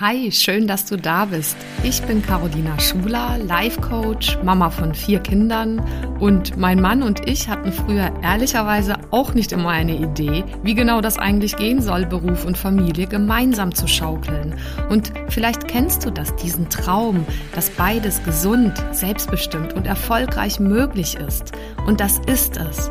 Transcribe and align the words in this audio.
Hi, 0.00 0.30
schön, 0.30 0.68
dass 0.68 0.84
du 0.84 0.94
da 0.94 1.24
bist. 1.24 1.56
Ich 1.82 2.00
bin 2.02 2.22
Carolina 2.22 2.78
Schuler, 2.78 3.36
Life 3.36 3.80
Coach, 3.80 4.38
Mama 4.44 4.70
von 4.70 4.94
vier 4.94 5.18
Kindern 5.18 5.80
und 6.20 6.56
mein 6.56 6.80
Mann 6.80 7.02
und 7.02 7.28
ich 7.28 7.48
hatten 7.48 7.72
früher 7.72 8.12
ehrlicherweise 8.22 8.94
auch 9.10 9.34
nicht 9.34 9.50
immer 9.50 9.70
eine 9.70 9.96
Idee, 9.96 10.44
wie 10.62 10.76
genau 10.76 11.00
das 11.00 11.18
eigentlich 11.18 11.56
gehen 11.56 11.82
soll, 11.82 12.06
Beruf 12.06 12.44
und 12.44 12.56
Familie 12.56 13.08
gemeinsam 13.08 13.74
zu 13.74 13.88
schaukeln. 13.88 14.54
Und 14.88 15.12
vielleicht 15.30 15.66
kennst 15.66 16.06
du 16.06 16.12
das, 16.12 16.36
diesen 16.36 16.70
Traum, 16.70 17.26
dass 17.56 17.70
beides 17.70 18.22
gesund, 18.22 18.74
selbstbestimmt 18.92 19.72
und 19.72 19.88
erfolgreich 19.88 20.60
möglich 20.60 21.16
ist. 21.16 21.50
Und 21.88 21.98
das 21.98 22.20
ist 22.28 22.56
es. 22.56 22.88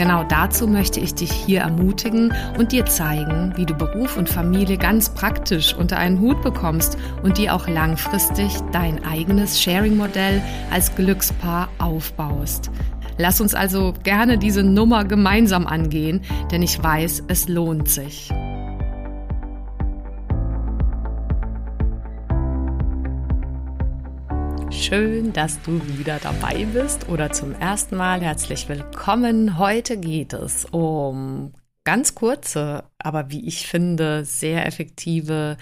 Genau 0.00 0.24
dazu 0.24 0.66
möchte 0.66 0.98
ich 0.98 1.14
dich 1.14 1.30
hier 1.30 1.60
ermutigen 1.60 2.32
und 2.56 2.72
dir 2.72 2.86
zeigen, 2.86 3.52
wie 3.56 3.66
du 3.66 3.74
Beruf 3.74 4.16
und 4.16 4.30
Familie 4.30 4.78
ganz 4.78 5.10
praktisch 5.10 5.74
unter 5.74 5.98
einen 5.98 6.20
Hut 6.20 6.40
bekommst 6.40 6.96
und 7.22 7.36
dir 7.36 7.54
auch 7.54 7.68
langfristig 7.68 8.56
dein 8.72 9.04
eigenes 9.04 9.60
Sharing-Modell 9.60 10.40
als 10.70 10.94
Glückspaar 10.94 11.68
aufbaust. 11.76 12.70
Lass 13.18 13.42
uns 13.42 13.54
also 13.54 13.92
gerne 14.02 14.38
diese 14.38 14.62
Nummer 14.62 15.04
gemeinsam 15.04 15.66
angehen, 15.66 16.22
denn 16.50 16.62
ich 16.62 16.82
weiß, 16.82 17.24
es 17.28 17.46
lohnt 17.46 17.90
sich. 17.90 18.32
Schön, 24.80 25.34
dass 25.34 25.60
du 25.60 25.78
wieder 25.98 26.18
dabei 26.20 26.64
bist 26.64 27.10
oder 27.10 27.30
zum 27.30 27.54
ersten 27.54 27.96
Mal 27.96 28.22
herzlich 28.22 28.66
willkommen. 28.66 29.58
Heute 29.58 29.98
geht 29.98 30.32
es 30.32 30.64
um 30.64 31.52
ganz 31.84 32.14
kurze, 32.14 32.84
aber 32.98 33.30
wie 33.30 33.46
ich 33.46 33.66
finde, 33.66 34.24
sehr 34.24 34.66
effektive 34.66 35.58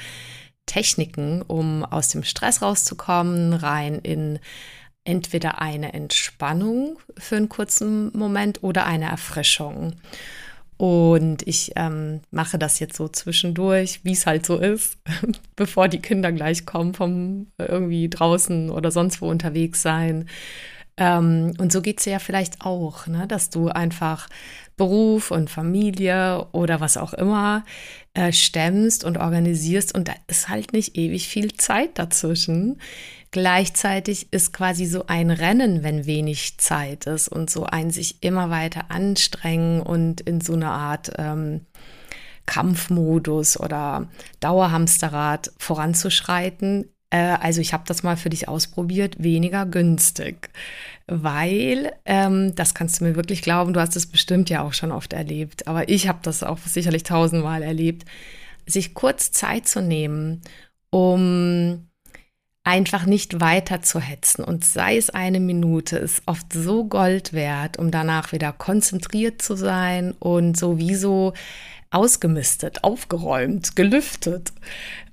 Techniken, 0.67 1.43
um 1.43 1.85
aus 1.85 2.11
dem 2.11 2.23
Stress 2.23 2.63
rauszukommen, 2.63 3.55
rein 3.55 3.97
in 3.97 4.39
entweder 5.03 5.61
eine 5.61 5.95
Entspannung 5.95 7.01
für 7.19 7.37
einen 7.37 7.49
kurzen 7.49 8.17
Moment 8.17 8.63
oder 8.63 8.87
eine 8.87 9.11
Erfrischung. 9.11 9.97
Und 10.79 11.47
ich 11.47 11.73
ähm, 11.75 12.21
mache 12.31 12.57
das 12.57 12.79
jetzt 12.79 12.97
so 12.97 13.09
zwischendurch, 13.09 14.01
wie 14.05 14.13
es 14.13 14.27
halt 14.27 14.47
so 14.47 14.57
ist, 14.57 14.97
bevor 15.57 15.89
die 15.89 15.99
Kinder 15.99 16.31
gleich 16.31 16.67
kommen 16.67 16.95
vom 16.95 17.49
irgendwie 17.59 18.09
draußen 18.09 18.71
oder 18.71 18.93
sonst 18.93 19.21
wo 19.21 19.29
unterwegs 19.29 19.83
sein. 19.83 20.29
Ähm, 20.99 21.55
und 21.59 21.73
so 21.73 21.81
geht 21.81 22.01
es 22.01 22.05
ja 22.05 22.19
vielleicht 22.19 22.61
auch, 22.61 23.07
ne? 23.07 23.27
dass 23.29 23.51
du 23.51 23.69
einfach 23.69 24.29
Beruf 24.77 25.31
und 25.31 25.49
Familie 25.49 26.47
oder 26.53 26.81
was 26.81 26.97
auch 26.97 27.15
immer 27.15 27.65
äh, 28.15 28.33
stemmst 28.33 29.05
und 29.05 29.17
organisierst 29.17 29.95
und 29.95 30.09
da 30.09 30.13
ist 30.27 30.49
halt 30.49 30.73
nicht 30.73 30.97
ewig 30.99 31.29
viel 31.29 31.55
Zeit 31.55 31.99
dazwischen. 31.99 32.81
Gleichzeitig 33.31 34.33
ist 34.33 34.53
quasi 34.53 34.87
so 34.87 35.07
ein 35.07 35.31
Rennen, 35.31 35.83
wenn 35.83 36.07
wenig 36.07 36.59
Zeit 36.59 37.07
ist 37.07 37.29
und 37.29 37.49
so 37.49 37.65
ein 37.65 37.91
sich 37.91 38.23
immer 38.23 38.51
weiter 38.51 38.91
anstrengen 38.91 39.81
und 39.81 40.21
in 40.23 40.41
so 40.41 40.55
eine 40.55 40.71
Art 40.71 41.13
ähm, 41.19 41.67
Kampfmodus 42.47 43.61
oder 43.61 44.09
Dauerhamsterrad 44.41 45.53
voranzuschreiten. 45.59 46.91
Äh, 47.11 47.37
also 47.41 47.61
ich 47.61 47.73
habe 47.73 47.85
das 47.87 48.03
mal 48.03 48.17
für 48.17 48.31
dich 48.31 48.49
ausprobiert, 48.49 49.17
weniger 49.23 49.67
günstig, 49.67 50.51
weil 51.07 51.93
ähm, 52.05 52.55
das 52.55 52.75
kannst 52.75 53.01
du 53.01 53.05
mir 53.05 53.17
wirklich 53.17 53.43
glauben, 53.43 53.73
du 53.73 53.81
hast 53.81 53.97
es 53.97 54.07
bestimmt 54.07 54.51
ja 54.51 54.63
auch 54.63 54.73
schon 54.73 54.93
oft 54.93 55.13
erlebt, 55.13 55.67
aber 55.67 55.89
ich 55.89 56.09
habe 56.09 56.19
das 56.23 56.43
auch 56.43 56.59
sicherlich 56.59 57.03
tausendmal 57.05 57.63
erlebt, 57.63 58.05
sich 58.67 58.95
kurz 58.95 59.33
Zeit 59.33 59.67
zu 59.67 59.81
nehmen, 59.81 60.43
um 60.91 61.89
einfach 62.65 63.07
nicht 63.07 63.41
weiter 63.41 63.81
zu 63.81 63.99
hetzen. 63.99 64.45
Und 64.45 64.63
sei 64.63 64.99
es 64.99 65.09
eine 65.09 65.41
Minute, 65.41 65.97
ist 65.97 66.23
oft 66.27 66.53
so 66.53 66.85
Gold 66.85 67.33
wert, 67.33 67.79
um 67.79 67.91
danach 67.91 68.33
wieder 68.33 68.53
konzentriert 68.53 69.41
zu 69.41 69.57
sein 69.57 70.13
und 70.19 70.59
sowieso 70.59 71.33
ausgemistet, 71.91 72.85
aufgeräumt, 72.85 73.77
gelüftet, 73.77 74.53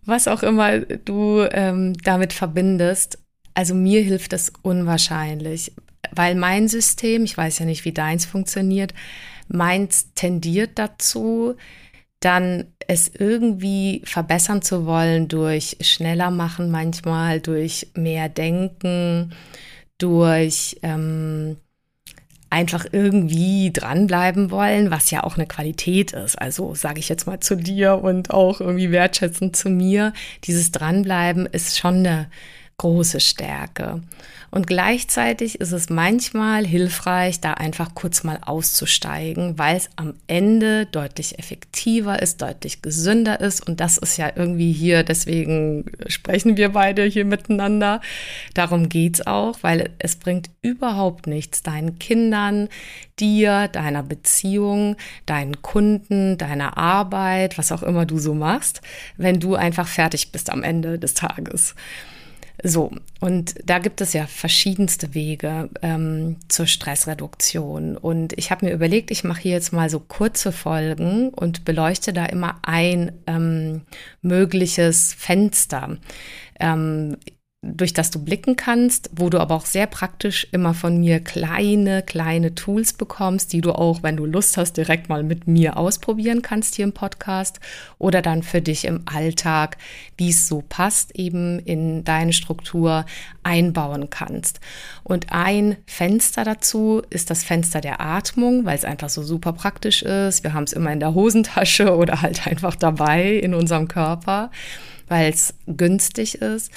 was 0.06 0.28
auch 0.28 0.44
immer 0.44 0.80
du 0.80 1.48
ähm, 1.52 1.94
damit 2.04 2.34
verbindest. 2.34 3.20
Also 3.54 3.74
mir 3.74 4.02
hilft 4.02 4.34
das 4.34 4.52
unwahrscheinlich, 4.62 5.74
weil 6.12 6.36
mein 6.36 6.68
System, 6.68 7.24
ich 7.24 7.38
weiß 7.38 7.60
ja 7.60 7.66
nicht, 7.66 7.86
wie 7.86 7.94
deins 7.94 8.26
funktioniert, 8.26 8.94
meins 9.48 10.14
tendiert 10.14 10.78
dazu, 10.78 11.56
dann 12.20 12.66
es 12.88 13.08
irgendwie 13.08 14.02
verbessern 14.06 14.62
zu 14.62 14.86
wollen 14.86 15.28
durch 15.28 15.78
schneller 15.82 16.32
machen 16.32 16.72
manchmal, 16.72 17.40
durch 17.40 17.92
mehr 17.96 18.30
denken, 18.30 19.34
durch 19.98 20.78
ähm, 20.82 21.58
einfach 22.50 22.86
irgendwie 22.92 23.72
dranbleiben 23.74 24.52
wollen, 24.52 24.92
was 24.92 25.12
ja 25.12 25.24
auch 25.24 25.36
eine 25.36 25.48
Qualität 25.48 26.14
ist. 26.14 26.40
Also 26.40 26.76
sage 26.76 27.00
ich 27.00 27.10
jetzt 27.10 27.28
mal 27.28 27.40
zu 27.40 27.56
dir 27.58 28.02
und 28.04 28.32
auch 28.32 28.62
irgendwie 28.62 28.92
wertschätzend 28.92 29.56
zu 29.56 29.70
mir. 29.70 30.14
Dieses 30.46 30.72
Dranbleiben 30.72 31.46
ist 31.48 31.78
schon 31.78 31.98
eine 31.98 32.28
große 32.78 33.20
Stärke. 33.20 34.02
Und 34.52 34.68
gleichzeitig 34.68 35.60
ist 35.60 35.74
es 35.74 35.90
manchmal 35.90 36.66
hilfreich, 36.66 37.42
da 37.42 37.56
einfach 37.56 37.94
kurz 37.94 38.24
mal 38.24 38.40
auszusteigen, 38.42 39.58
weil 39.58 39.76
es 39.76 39.90
am 39.98 40.14
Ende 40.28 40.86
deutlich 40.86 41.40
effektiver 41.40 42.22
ist, 42.22 42.42
deutlich 42.42 42.82
gesünder 42.82 43.42
ist. 43.42 43.68
Und 43.68 43.82
das 43.82 43.98
ist 43.98 44.16
ja 44.16 44.32
irgendwie 44.34 44.72
hier, 44.72 45.04
deswegen 45.04 45.86
sprechen 46.08 46.56
wir 46.56 46.70
beide 46.70 47.04
hier 47.04 47.26
miteinander. 47.26 48.00
Darum 48.54 48.88
geht's 48.88 49.28
auch, 49.28 49.58
weil 49.62 49.90
es 50.00 50.16
bringt 50.16 50.50
überhaupt 50.62 51.28
nichts 51.28 51.62
deinen 51.62 52.00
Kindern, 52.00 52.70
dir, 53.20 53.68
deiner 53.68 54.04
Beziehung, 54.04 54.96
deinen 55.26 55.62
Kunden, 55.62 56.38
deiner 56.38 56.78
Arbeit, 56.78 57.58
was 57.58 57.74
auch 57.74 57.84
immer 57.84 58.06
du 58.06 58.20
so 58.20 58.34
machst, 58.34 58.82
wenn 59.18 59.42
du 59.42 59.56
einfach 59.56 59.88
fertig 59.88 60.32
bist 60.32 60.50
am 60.50 60.64
Ende 60.64 60.98
des 60.98 61.14
Tages. 61.14 61.76
So, 62.64 62.92
und 63.20 63.56
da 63.66 63.80
gibt 63.80 64.02
es 64.02 64.14
ja 64.14 64.28
verschiedenste 64.28 65.14
Wege 65.14 65.70
ähm, 65.82 66.38
zur 66.48 66.68
Stressreduktion. 66.68 67.98
Und 67.98 68.34
ich 68.38 68.52
habe 68.52 68.66
mir 68.66 68.74
überlegt, 68.74 69.12
ich 69.12 69.24
mache 69.24 69.42
hier 69.42 69.52
jetzt 69.52 69.74
mal 69.74 69.90
so 69.90 70.00
kurze 70.00 70.52
Folgen 70.52 71.30
und 71.30 71.66
beleuchte 71.66 72.14
da 72.14 72.26
immer 72.26 72.60
ein 72.64 73.12
ähm, 73.28 73.82
mögliches 74.22 75.14
Fenster. 75.14 75.98
Ähm, 76.60 77.18
durch 77.74 77.94
das 77.94 78.12
du 78.12 78.24
blicken 78.24 78.56
kannst, 78.56 79.10
wo 79.16 79.30
du 79.30 79.40
aber 79.40 79.56
auch 79.56 79.66
sehr 79.66 79.88
praktisch 79.88 80.48
immer 80.52 80.74
von 80.74 80.98
mir 81.00 81.20
kleine, 81.20 82.04
kleine 82.04 82.54
Tools 82.54 82.94
bekommst, 82.94 83.54
die 83.54 83.62
du 83.62 83.72
auch, 83.72 84.04
wenn 84.04 84.18
du 84.18 84.26
Lust 84.26 84.58
hast, 84.58 84.74
direkt 84.74 85.10
mal 85.10 85.24
mit 85.24 85.48
mir 85.48 85.78
ausprobieren 85.78 86.42
kannst 86.42 86.76
hier 86.76 86.86
im 86.86 86.94
Podcast 86.94 87.60
oder 87.98 88.22
dann 88.22 88.44
für 88.44 88.62
dich 88.62 88.86
im 88.86 89.02
Alltag, 89.06 89.78
wie 90.18 90.30
es 90.30 90.48
so 90.48 90.64
passt, 90.68 91.16
eben 91.16 91.60
in 91.60 92.04
deine 92.04 92.34
Struktur 92.34 93.06
einbauen 93.44 94.10
kannst. 94.10 94.60
Und 95.04 95.32
ein 95.32 95.78
Fenster 95.88 96.44
dazu 96.44 97.02
ist 97.10 97.30
das 97.30 97.44
Fenster 97.44 97.82
der 97.82 98.00
Atmung, 98.00 98.66
weil 98.66 98.78
es 98.78 98.86
einfach 98.86 99.10
so 99.10 99.24
super 99.24 99.54
praktisch 99.54 100.04
ist. 100.04 100.44
Wir 100.44 100.54
haben 100.54 100.64
es 100.66 100.74
immer 100.74 100.92
in 100.92 101.00
der 101.00 101.14
Hosentasche 101.14 101.96
oder 101.98 102.22
halt 102.22 102.46
einfach 102.46 102.76
dabei 102.76 103.34
in 103.34 103.54
unserem 103.54 103.88
Körper, 103.88 104.52
weil 105.08 105.32
es 105.32 105.54
günstig 105.68 106.36
ist 106.36 106.72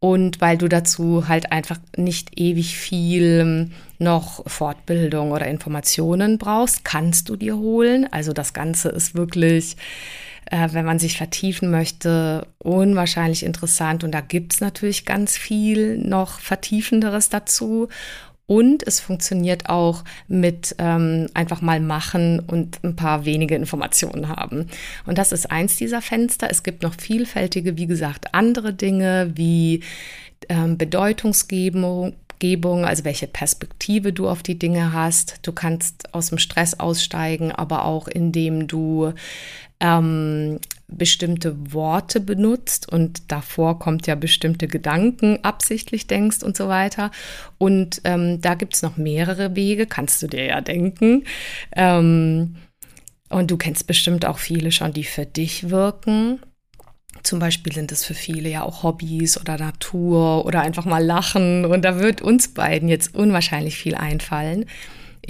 und 0.00 0.40
weil 0.40 0.56
du 0.56 0.66
dazu 0.66 1.28
halt 1.28 1.52
einfach 1.52 1.78
nicht 1.96 2.40
ewig 2.40 2.76
viel 2.78 3.40
ähm, 3.40 3.72
noch 3.98 4.42
Fortbildung 4.48 5.30
oder 5.30 5.46
Informationen 5.46 6.38
brauchst, 6.38 6.84
kannst 6.84 7.28
du 7.28 7.36
dir 7.36 7.58
holen. 7.58 8.10
Also 8.10 8.32
das 8.32 8.54
Ganze 8.54 8.88
ist 8.88 9.14
wirklich, 9.14 9.76
äh, 10.50 10.68
wenn 10.72 10.86
man 10.86 10.98
sich 10.98 11.18
vertiefen 11.18 11.70
möchte, 11.70 12.46
unwahrscheinlich 12.58 13.44
interessant 13.44 14.02
und 14.02 14.12
da 14.12 14.22
gibt's 14.22 14.62
natürlich 14.62 15.04
ganz 15.04 15.36
viel 15.36 15.98
noch 15.98 16.40
Vertiefenderes 16.40 17.28
dazu. 17.28 17.88
Und 18.50 18.84
es 18.84 18.98
funktioniert 18.98 19.68
auch 19.68 20.02
mit 20.26 20.74
ähm, 20.78 21.28
einfach 21.34 21.60
mal 21.60 21.78
machen 21.78 22.40
und 22.40 22.82
ein 22.82 22.96
paar 22.96 23.24
wenige 23.24 23.54
Informationen 23.54 24.28
haben. 24.28 24.66
Und 25.06 25.18
das 25.18 25.30
ist 25.30 25.52
eins 25.52 25.76
dieser 25.76 26.02
Fenster. 26.02 26.48
Es 26.50 26.64
gibt 26.64 26.82
noch 26.82 26.94
vielfältige, 26.94 27.76
wie 27.76 27.86
gesagt, 27.86 28.34
andere 28.34 28.72
Dinge 28.72 29.30
wie 29.36 29.84
ähm, 30.48 30.76
Bedeutungsgebung, 30.76 32.16
also 32.84 33.04
welche 33.04 33.28
Perspektive 33.28 34.12
du 34.12 34.28
auf 34.28 34.42
die 34.42 34.58
Dinge 34.58 34.92
hast. 34.92 35.38
Du 35.42 35.52
kannst 35.52 36.12
aus 36.12 36.30
dem 36.30 36.38
Stress 36.38 36.80
aussteigen, 36.80 37.52
aber 37.52 37.84
auch 37.84 38.08
indem 38.08 38.66
du 38.66 39.12
ähm, 39.80 40.58
bestimmte 40.88 41.72
Worte 41.72 42.20
benutzt 42.20 42.90
und 42.90 43.30
davor 43.30 43.78
kommt 43.78 44.06
ja 44.06 44.14
bestimmte 44.14 44.68
Gedanken 44.68 45.38
absichtlich 45.42 46.06
denkst 46.06 46.42
und 46.42 46.56
so 46.56 46.68
weiter. 46.68 47.10
Und 47.58 48.00
ähm, 48.04 48.40
da 48.40 48.54
gibt 48.54 48.74
es 48.74 48.82
noch 48.82 48.96
mehrere 48.96 49.56
Wege, 49.56 49.86
kannst 49.86 50.22
du 50.22 50.26
dir 50.26 50.44
ja 50.44 50.60
denken. 50.60 51.24
Ähm, 51.74 52.56
und 53.28 53.50
du 53.50 53.56
kennst 53.56 53.86
bestimmt 53.86 54.26
auch 54.26 54.38
viele 54.38 54.72
schon, 54.72 54.92
die 54.92 55.04
für 55.04 55.24
dich 55.24 55.70
wirken. 55.70 56.40
Zum 57.22 57.38
Beispiel 57.38 57.72
sind 57.72 57.92
es 57.92 58.04
für 58.04 58.14
viele 58.14 58.48
ja 58.48 58.62
auch 58.62 58.82
Hobbys 58.82 59.38
oder 59.40 59.56
Natur 59.56 60.44
oder 60.44 60.60
einfach 60.62 60.84
mal 60.84 61.04
lachen. 61.04 61.64
Und 61.64 61.84
da 61.84 62.00
wird 62.00 62.22
uns 62.22 62.48
beiden 62.48 62.88
jetzt 62.88 63.14
unwahrscheinlich 63.14 63.76
viel 63.76 63.94
einfallen. 63.94 64.66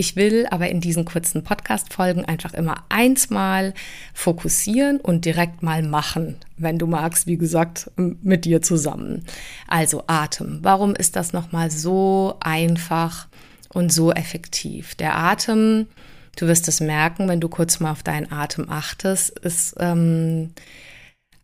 Ich 0.01 0.17
will 0.17 0.47
aber 0.51 0.71
in 0.71 0.81
diesen 0.81 1.05
kurzen 1.05 1.45
Podcast-Folgen 1.45 2.25
einfach 2.25 2.55
immer 2.55 2.85
eins 2.89 3.29
mal 3.29 3.75
fokussieren 4.15 4.99
und 4.99 5.27
direkt 5.27 5.63
mal 5.63 5.83
machen, 5.83 6.37
wenn 6.57 6.79
du 6.79 6.87
magst, 6.87 7.27
wie 7.27 7.37
gesagt, 7.37 7.91
mit 7.97 8.47
dir 8.47 8.63
zusammen. 8.63 9.27
Also 9.69 10.05
Atem. 10.07 10.61
Warum 10.63 10.95
ist 10.95 11.17
das 11.17 11.35
nochmal 11.35 11.71
so 11.71 12.39
einfach 12.41 13.29
und 13.69 13.93
so 13.93 14.11
effektiv? 14.11 14.95
Der 14.95 15.19
Atem, 15.19 15.87
du 16.35 16.47
wirst 16.47 16.67
es 16.69 16.81
merken, 16.81 17.29
wenn 17.29 17.41
du 17.41 17.51
kurz 17.51 17.79
mal 17.79 17.93
auf 17.93 18.03
deinen 18.03 18.33
Atem 18.33 18.71
achtest, 18.71 19.39
ist 19.41 19.75
ähm, 19.81 20.55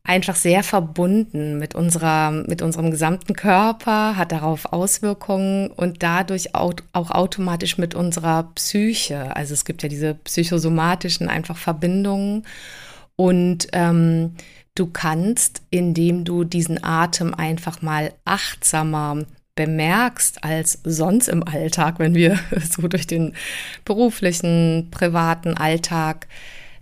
einfach 0.07 0.37
sehr 0.37 0.63
verbunden 0.63 1.59
mit 1.59 1.75
unserer, 1.75 2.31
mit 2.31 2.63
unserem 2.63 2.91
gesamten 2.91 3.35
Körper, 3.35 4.17
hat 4.17 4.33
darauf 4.33 4.73
Auswirkungen 4.73 5.69
und 5.69 6.03
dadurch 6.03 6.55
auch, 6.55 6.75
auch 6.93 7.11
automatisch 7.11 7.77
mit 7.77 7.95
unserer 7.95 8.45
Psyche. 8.55 9.35
Also 9.35 9.53
es 9.55 9.65
gibt 9.65 9.83
ja 9.83 9.89
diese 9.89 10.15
psychosomatischen 10.15 11.29
einfach 11.29 11.57
Verbindungen 11.57 12.45
und 13.17 13.67
ähm, 13.73 14.37
du 14.77 14.87
kannst, 14.87 15.63
indem 15.71 16.25
du 16.25 16.45
diesen 16.45 16.83
Atem 16.85 17.35
einfach 17.35 17.83
mal 17.83 18.13
achtsamer 18.25 19.25
bemerkst 19.57 20.45
als 20.45 20.81
sonst 20.85 21.29
im 21.29 21.43
Alltag, 21.43 21.99
wenn 21.99 22.15
wir 22.15 22.39
so 22.71 22.87
durch 22.87 23.09
den 23.09 23.35
beruflichen, 23.85 24.89
privaten 24.93 25.57
Alltag 25.57 26.29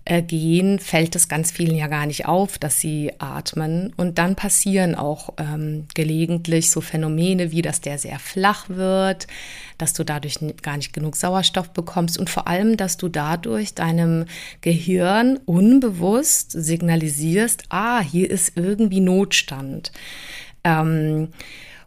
äh, 0.06 0.22
gehen, 0.22 0.78
fällt 0.78 1.16
es 1.16 1.28
ganz 1.28 1.50
vielen 1.50 1.76
ja 1.76 1.86
gar 1.86 2.06
nicht 2.06 2.26
auf, 2.26 2.58
dass 2.58 2.78
sie 2.80 3.12
atmen. 3.18 3.92
Und 3.96 4.18
dann 4.18 4.36
passieren 4.36 4.94
auch 4.94 5.30
ähm, 5.38 5.86
gelegentlich 5.94 6.70
so 6.70 6.80
Phänomene 6.80 7.52
wie, 7.52 7.62
dass 7.62 7.80
der 7.80 7.98
sehr 7.98 8.18
flach 8.18 8.68
wird, 8.68 9.26
dass 9.78 9.94
du 9.94 10.04
dadurch 10.04 10.38
gar 10.62 10.76
nicht 10.76 10.92
genug 10.92 11.16
Sauerstoff 11.16 11.70
bekommst 11.70 12.18
und 12.18 12.28
vor 12.28 12.46
allem, 12.46 12.76
dass 12.76 12.96
du 12.96 13.08
dadurch 13.08 13.74
deinem 13.74 14.26
Gehirn 14.60 15.38
unbewusst 15.46 16.52
signalisierst, 16.52 17.64
ah, 17.70 18.00
hier 18.00 18.30
ist 18.30 18.52
irgendwie 18.56 19.00
Notstand. 19.00 19.90
Ähm, 20.64 21.28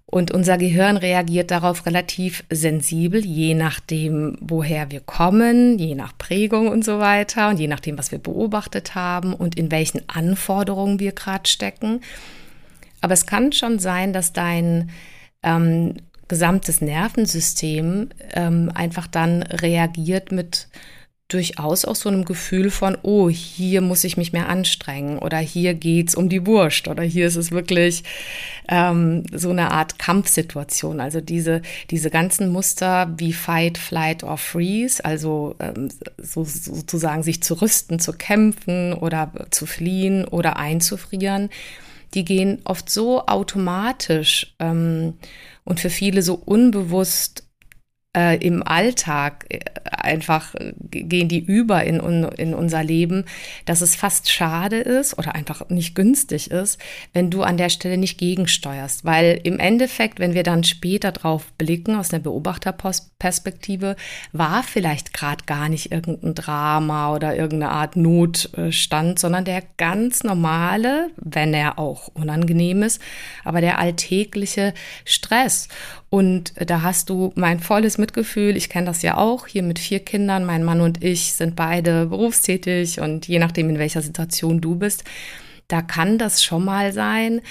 und 0.09 0.31
unser 0.31 0.57
Gehirn 0.57 0.95
reagiert 0.95 1.51
darauf 1.51 1.85
relativ 1.85 2.45
sensibel, 2.49 3.25
je 3.25 3.53
nachdem, 3.53 4.37
woher 4.39 4.89
wir 4.89 5.01
kommen, 5.01 5.77
je 5.77 5.95
nach 5.95 6.17
Prägung 6.17 6.69
und 6.69 6.85
so 6.85 6.99
weiter 6.99 7.49
und 7.49 7.59
je 7.59 7.67
nachdem, 7.67 7.97
was 7.97 8.11
wir 8.11 8.19
beobachtet 8.19 8.95
haben 8.95 9.33
und 9.33 9.55
in 9.55 9.69
welchen 9.69 10.07
Anforderungen 10.07 11.01
wir 11.01 11.11
gerade 11.11 11.49
stecken. 11.49 11.99
Aber 13.01 13.13
es 13.13 13.25
kann 13.25 13.51
schon 13.51 13.79
sein, 13.79 14.13
dass 14.13 14.31
dein 14.31 14.91
ähm, 15.43 15.95
gesamtes 16.29 16.79
Nervensystem 16.79 18.09
ähm, 18.33 18.71
einfach 18.73 19.07
dann 19.07 19.43
reagiert 19.43 20.31
mit 20.31 20.69
durchaus 21.27 21.83
auch 21.83 21.95
so 21.95 22.07
einem 22.07 22.23
Gefühl 22.23 22.69
von, 22.71 22.97
oh, 23.03 23.29
hier 23.29 23.81
muss 23.81 24.05
ich 24.05 24.15
mich 24.15 24.31
mehr 24.31 24.47
anstrengen 24.47 25.19
oder 25.19 25.37
hier 25.39 25.73
geht's 25.73 26.15
um 26.15 26.29
die 26.29 26.45
Wurst 26.45 26.87
oder 26.87 27.03
hier 27.03 27.27
ist 27.27 27.35
es 27.35 27.51
wirklich 27.51 28.03
ähm, 28.69 29.23
so 29.33 29.49
eine 29.49 29.71
Art 29.71 29.99
Kampfsituation. 29.99 31.01
Also 31.01 31.19
diese, 31.19 31.61
diese 31.91 32.09
ganzen 32.09 32.49
Muster 32.49 33.13
wie 33.17 33.33
Fight, 33.33 33.77
Flight 33.77 34.23
or 34.23 34.37
Freeze, 34.37 35.03
also 35.03 35.55
ähm, 35.59 35.89
so, 36.17 36.45
sozusagen 36.45 37.23
sich 37.23 37.43
zu 37.43 37.61
rüsten, 37.61 37.99
zu 37.99 38.13
kämpfen 38.13 38.93
oder 38.93 39.31
zu 39.51 39.65
fliehen 39.65 40.23
oder 40.23 40.55
einzufrieren, 40.55 41.49
die 42.13 42.23
gehen 42.23 42.61
oft 42.63 42.89
so 42.89 43.25
automatisch 43.27 44.55
ähm, 44.59 45.15
und 45.65 45.81
für 45.81 45.89
viele 45.89 46.21
so 46.21 46.35
unbewusst 46.35 47.46
äh, 48.17 48.37
im 48.37 48.63
Alltag 48.63 49.45
äh, 49.49 49.59
einfach 49.91 50.55
äh, 50.55 50.73
gehen 50.89 51.27
die 51.29 51.39
über 51.39 51.83
in, 51.83 51.99
in 51.99 52.55
unser 52.55 52.83
Leben, 52.83 53.25
dass 53.65 53.81
es 53.81 53.95
fast 53.95 54.31
schade 54.31 54.77
ist 54.77 55.17
oder 55.19 55.35
einfach 55.35 55.69
nicht 55.69 55.93
günstig 55.93 56.49
ist, 56.49 56.79
wenn 57.13 57.29
du 57.29 57.43
an 57.43 57.57
der 57.57 57.69
Stelle 57.69 57.97
nicht 57.97 58.17
gegensteuerst. 58.17 59.05
Weil 59.05 59.39
im 59.43 59.59
Endeffekt, 59.59 60.19
wenn 60.19 60.33
wir 60.33 60.41
dann 60.41 60.63
später 60.63 61.11
drauf 61.11 61.51
blicken, 61.59 61.95
aus 61.95 62.11
einer 62.11 62.23
Beobachterperspektive, 62.23 63.95
war 64.31 64.63
vielleicht 64.63 65.13
gerade 65.13 65.45
gar 65.45 65.69
nicht 65.69 65.91
irgendein 65.91 66.33
Drama 66.33 67.13
oder 67.13 67.35
irgendeine 67.35 67.71
Art 67.71 67.95
Notstand, 67.95 69.19
sondern 69.19 69.45
der 69.45 69.61
ganz 69.77 70.23
normale, 70.23 71.11
wenn 71.17 71.53
er 71.53 71.77
auch 71.77 72.07
unangenehm 72.15 72.81
ist, 72.81 72.99
aber 73.43 73.61
der 73.61 73.77
alltägliche 73.77 74.73
Stress. 75.05 75.67
Und 76.09 76.53
da 76.55 76.83
hast 76.83 77.09
du 77.09 77.33
mein 77.35 77.59
volles 77.59 77.97
Mitgefühl. 78.07 78.55
Ich 78.55 78.69
kenne 78.69 78.87
das 78.87 79.01
ja 79.01 79.17
auch 79.17 79.47
hier 79.47 79.63
mit 79.63 79.79
vier 79.79 79.99
Kindern. 79.99 80.45
Mein 80.45 80.63
Mann 80.63 80.81
und 80.81 81.03
ich 81.03 81.33
sind 81.33 81.55
beide 81.55 82.07
berufstätig 82.07 82.99
und 82.99 83.27
je 83.27 83.39
nachdem, 83.39 83.69
in 83.69 83.79
welcher 83.79 84.01
Situation 84.01 84.61
du 84.61 84.75
bist, 84.75 85.03
da 85.67 85.81
kann 85.81 86.17
das 86.17 86.43
schon 86.43 86.63
mal 86.63 86.93
sein, 86.93 87.41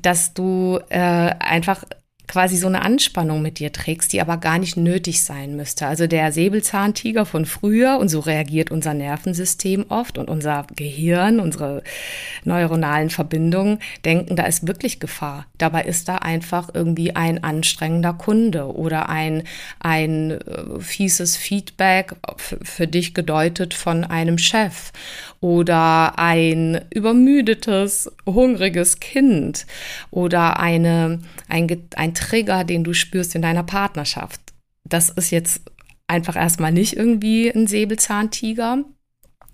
dass 0.00 0.32
du 0.32 0.80
äh, 0.88 0.98
einfach 0.98 1.84
quasi 2.28 2.56
so 2.56 2.66
eine 2.66 2.82
Anspannung 2.82 3.42
mit 3.42 3.58
dir 3.58 3.72
trägst, 3.72 4.12
die 4.12 4.20
aber 4.20 4.36
gar 4.36 4.58
nicht 4.58 4.76
nötig 4.76 5.22
sein 5.22 5.56
müsste. 5.56 5.86
Also 5.86 6.06
der 6.06 6.30
Säbelzahntiger 6.30 7.26
von 7.26 7.46
früher, 7.46 7.98
und 7.98 8.08
so 8.10 8.20
reagiert 8.20 8.70
unser 8.70 8.94
Nervensystem 8.94 9.86
oft 9.88 10.18
und 10.18 10.28
unser 10.28 10.66
Gehirn, 10.76 11.40
unsere 11.40 11.82
neuronalen 12.44 13.10
Verbindungen, 13.10 13.78
denken, 14.04 14.36
da 14.36 14.44
ist 14.44 14.68
wirklich 14.68 15.00
Gefahr. 15.00 15.46
Dabei 15.56 15.84
ist 15.84 16.08
da 16.08 16.16
einfach 16.16 16.68
irgendwie 16.74 17.16
ein 17.16 17.42
anstrengender 17.42 18.12
Kunde 18.12 18.72
oder 18.74 19.08
ein, 19.08 19.44
ein 19.80 20.32
äh, 20.32 20.80
fieses 20.80 21.36
Feedback 21.36 22.14
für 22.36 22.86
dich 22.86 23.14
gedeutet 23.14 23.72
von 23.72 24.04
einem 24.04 24.36
Chef 24.38 24.92
oder 25.40 26.18
ein 26.18 26.82
übermüdetes, 26.90 28.12
hungriges 28.26 29.00
Kind 29.00 29.66
oder 30.10 30.60
eine, 30.60 31.20
ein, 31.48 31.88
ein 31.96 32.14
Trigger, 32.18 32.64
den 32.64 32.84
du 32.84 32.92
spürst 32.92 33.34
in 33.34 33.42
deiner 33.42 33.62
Partnerschaft. 33.62 34.40
Das 34.84 35.10
ist 35.10 35.30
jetzt 35.30 35.62
einfach 36.06 36.36
erstmal 36.36 36.72
nicht 36.72 36.96
irgendwie 36.96 37.50
ein 37.50 37.66
Säbelzahntiger. 37.66 38.84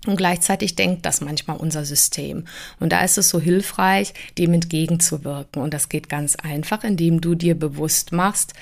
Und 0.07 0.17
gleichzeitig 0.17 0.75
denkt 0.75 1.05
das 1.05 1.21
manchmal 1.21 1.57
unser 1.57 1.83
System. 1.83 2.45
Und 2.79 2.91
da 2.91 3.03
ist 3.03 3.17
es 3.17 3.29
so 3.29 3.39
hilfreich, 3.39 4.13
dem 4.37 4.53
entgegenzuwirken. 4.53 5.61
Und 5.61 5.73
das 5.73 5.89
geht 5.89 6.09
ganz 6.09 6.35
einfach, 6.35 6.83
indem 6.83 7.21
du 7.21 7.33
dir 7.33 7.57
bewusst 7.57 8.11
machst, 8.11 8.53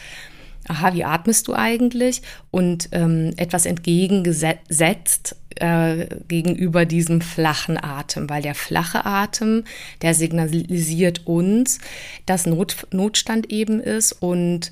aha, 0.67 0.93
wie 0.93 1.03
atmest 1.03 1.47
du 1.47 1.53
eigentlich? 1.53 2.21
Und 2.51 2.89
ähm, 2.93 3.33
etwas 3.35 3.65
entgegengesetzt 3.65 5.35
äh, 5.59 6.07
gegenüber 6.27 6.85
diesem 6.85 7.21
flachen 7.21 7.77
Atem, 7.81 8.29
weil 8.29 8.41
der 8.41 8.55
flache 8.55 9.05
Atem, 9.05 9.63
der 10.01 10.13
signalisiert 10.13 11.25
uns, 11.25 11.79
dass 12.25 12.45
Not, 12.45 12.87
Notstand 12.91 13.51
eben 13.51 13.79
ist 13.79 14.13
und 14.13 14.71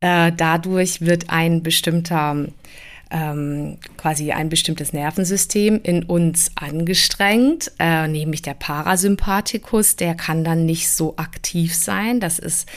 äh, 0.00 0.32
dadurch 0.36 1.00
wird 1.00 1.30
ein 1.30 1.62
bestimmter 1.62 2.46
ähm, 3.10 3.78
quasi 3.96 4.32
ein 4.32 4.48
bestimmtes 4.48 4.92
Nervensystem 4.92 5.80
in 5.82 6.02
uns 6.02 6.50
angestrengt, 6.56 7.70
äh, 7.78 8.08
nämlich 8.08 8.42
der 8.42 8.54
Parasympathikus, 8.54 9.96
der 9.96 10.14
kann 10.14 10.42
dann 10.42 10.66
nicht 10.66 10.90
so 10.90 11.16
aktiv 11.16 11.74
sein. 11.74 12.18
Das 12.18 12.38
ist 12.38 12.68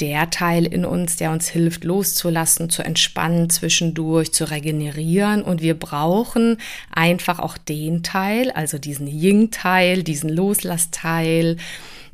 der 0.00 0.30
Teil 0.30 0.64
in 0.66 0.84
uns, 0.84 1.16
der 1.16 1.30
uns 1.30 1.48
hilft, 1.48 1.84
loszulassen, 1.84 2.70
zu 2.70 2.82
entspannen, 2.82 3.50
zwischendurch 3.50 4.32
zu 4.32 4.50
regenerieren. 4.50 5.42
Und 5.42 5.60
wir 5.60 5.78
brauchen 5.78 6.56
einfach 6.94 7.38
auch 7.38 7.58
den 7.58 8.02
Teil, 8.02 8.50
also 8.50 8.78
diesen 8.78 9.06
Ying-Teil, 9.06 10.02
diesen 10.02 10.30
Loslassteil, 10.30 11.58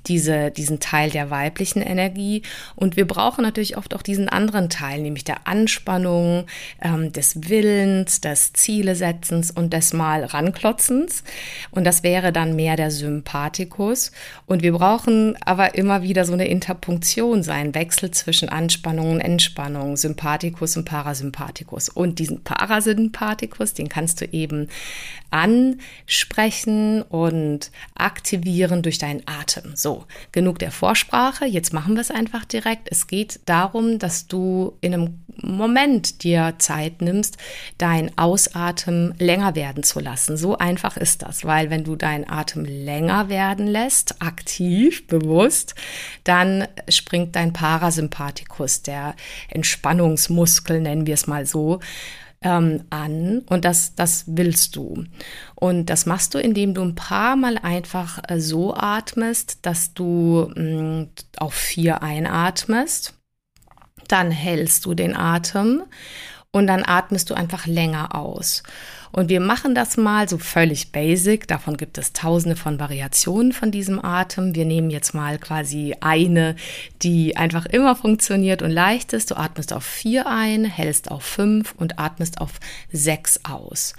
diese, 0.06 0.50
diesen 0.50 0.80
Teil 0.80 1.10
der 1.10 1.30
weiblichen 1.30 1.82
Energie. 1.82 2.42
Und 2.74 2.96
wir 2.96 3.06
brauchen 3.06 3.42
natürlich 3.42 3.76
oft 3.76 3.94
auch 3.94 4.02
diesen 4.02 4.28
anderen 4.28 4.68
Teil, 4.68 5.00
nämlich 5.00 5.24
der 5.24 5.46
Anspannung, 5.46 6.46
ähm, 6.82 7.12
des 7.12 7.48
Willens, 7.48 8.20
des 8.20 8.52
Zielesetzens 8.52 9.50
und 9.50 9.72
des 9.72 9.92
Mal 9.92 10.24
ranklotzens. 10.24 11.22
Und 11.70 11.84
das 11.84 12.02
wäre 12.02 12.32
dann 12.32 12.56
mehr 12.56 12.76
der 12.76 12.90
Sympathikus. 12.90 14.12
Und 14.46 14.62
wir 14.62 14.72
brauchen 14.72 15.36
aber 15.42 15.74
immer 15.74 16.02
wieder 16.02 16.24
so 16.24 16.32
eine 16.32 16.48
Interpunktion 16.48 17.42
sein, 17.42 17.74
Wechsel 17.74 18.10
zwischen 18.10 18.48
Anspannung 18.48 19.12
und 19.12 19.20
Entspannung, 19.20 19.96
Sympathikus 19.96 20.76
und 20.76 20.84
Parasympathikus. 20.84 21.88
Und 21.88 22.18
diesen 22.18 22.42
Parasympathikus, 22.42 23.74
den 23.74 23.88
kannst 23.88 24.20
du 24.20 24.24
eben 24.26 24.68
ansprechen 25.30 27.02
und 27.02 27.70
aktivieren 27.94 28.82
durch 28.82 28.98
deinen 28.98 29.22
Atem. 29.26 29.74
So, 29.74 29.91
So, 29.92 30.06
genug 30.32 30.58
der 30.58 30.70
Vorsprache. 30.70 31.44
Jetzt 31.44 31.74
machen 31.74 31.94
wir 31.96 32.00
es 32.00 32.10
einfach 32.10 32.46
direkt. 32.46 32.88
Es 32.90 33.06
geht 33.06 33.40
darum, 33.44 33.98
dass 33.98 34.26
du 34.26 34.72
in 34.80 34.94
einem 34.94 35.24
Moment 35.36 36.24
dir 36.24 36.54
Zeit 36.58 37.02
nimmst, 37.02 37.36
dein 37.76 38.16
Ausatmen 38.16 39.14
länger 39.18 39.54
werden 39.54 39.82
zu 39.82 40.00
lassen. 40.00 40.38
So 40.38 40.56
einfach 40.56 40.96
ist 40.96 41.20
das, 41.20 41.44
weil 41.44 41.68
wenn 41.68 41.84
du 41.84 41.94
deinen 41.94 42.26
Atem 42.26 42.64
länger 42.64 43.28
werden 43.28 43.66
lässt, 43.66 44.22
aktiv, 44.22 45.06
bewusst, 45.08 45.74
dann 46.24 46.66
springt 46.88 47.36
dein 47.36 47.52
Parasympathikus, 47.52 48.82
der 48.82 49.14
Entspannungsmuskel, 49.50 50.80
nennen 50.80 51.06
wir 51.06 51.14
es 51.14 51.26
mal 51.26 51.44
so, 51.44 51.80
ähm, 52.42 52.84
an 52.90 53.42
und 53.48 53.64
das, 53.64 53.94
das 53.94 54.24
willst 54.26 54.76
du. 54.76 55.04
Und 55.54 55.86
das 55.86 56.06
machst 56.06 56.34
du, 56.34 56.38
indem 56.38 56.74
du 56.74 56.82
ein 56.82 56.94
paar 56.94 57.36
Mal 57.36 57.58
einfach 57.58 58.20
äh, 58.28 58.40
so 58.40 58.74
atmest, 58.74 59.58
dass 59.62 59.94
du 59.94 60.50
mh, 60.54 60.62
mm, 60.62 61.08
auf 61.38 61.54
vier 61.54 62.02
einatmest. 62.02 63.14
Dann 64.08 64.30
hältst 64.30 64.84
du 64.84 64.94
den 64.94 65.16
Atem 65.16 65.84
und 66.50 66.66
dann 66.66 66.84
atmest 66.84 67.30
du 67.30 67.34
einfach 67.34 67.66
länger 67.66 68.14
aus. 68.14 68.62
Und 69.12 69.28
wir 69.28 69.40
machen 69.40 69.74
das 69.74 69.98
mal 69.98 70.28
so 70.28 70.38
völlig 70.38 70.90
basic. 70.90 71.46
Davon 71.46 71.76
gibt 71.76 71.98
es 71.98 72.14
tausende 72.14 72.56
von 72.56 72.80
Variationen 72.80 73.52
von 73.52 73.70
diesem 73.70 74.02
Atem. 74.02 74.54
Wir 74.54 74.64
nehmen 74.64 74.90
jetzt 74.90 75.14
mal 75.14 75.38
quasi 75.38 75.94
eine, 76.00 76.56
die 77.02 77.36
einfach 77.36 77.66
immer 77.66 77.94
funktioniert 77.94 78.62
und 78.62 78.70
leicht 78.70 79.12
ist. 79.12 79.30
Du 79.30 79.36
atmest 79.36 79.72
auf 79.72 79.84
vier 79.84 80.26
ein, 80.26 80.64
hältst 80.64 81.10
auf 81.10 81.22
fünf 81.22 81.74
und 81.76 81.98
atmest 81.98 82.40
auf 82.40 82.58
sechs 82.90 83.40
aus. 83.44 83.94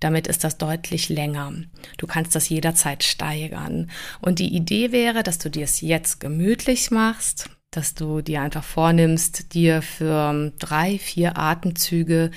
Damit 0.00 0.26
ist 0.26 0.44
das 0.44 0.56
deutlich 0.56 1.10
länger. 1.10 1.52
Du 1.98 2.06
kannst 2.06 2.34
das 2.34 2.48
jederzeit 2.48 3.04
steigern. 3.04 3.90
Und 4.20 4.38
die 4.38 4.54
Idee 4.54 4.92
wäre, 4.92 5.22
dass 5.22 5.38
du 5.38 5.50
dir 5.50 5.64
es 5.64 5.82
jetzt 5.82 6.20
gemütlich 6.20 6.90
machst, 6.90 7.50
dass 7.70 7.94
du 7.94 8.22
dir 8.22 8.40
einfach 8.40 8.64
vornimmst, 8.64 9.52
dir 9.54 9.82
für 9.82 10.52
drei, 10.58 10.98
vier 10.98 11.36
Atemzüge 11.38 12.30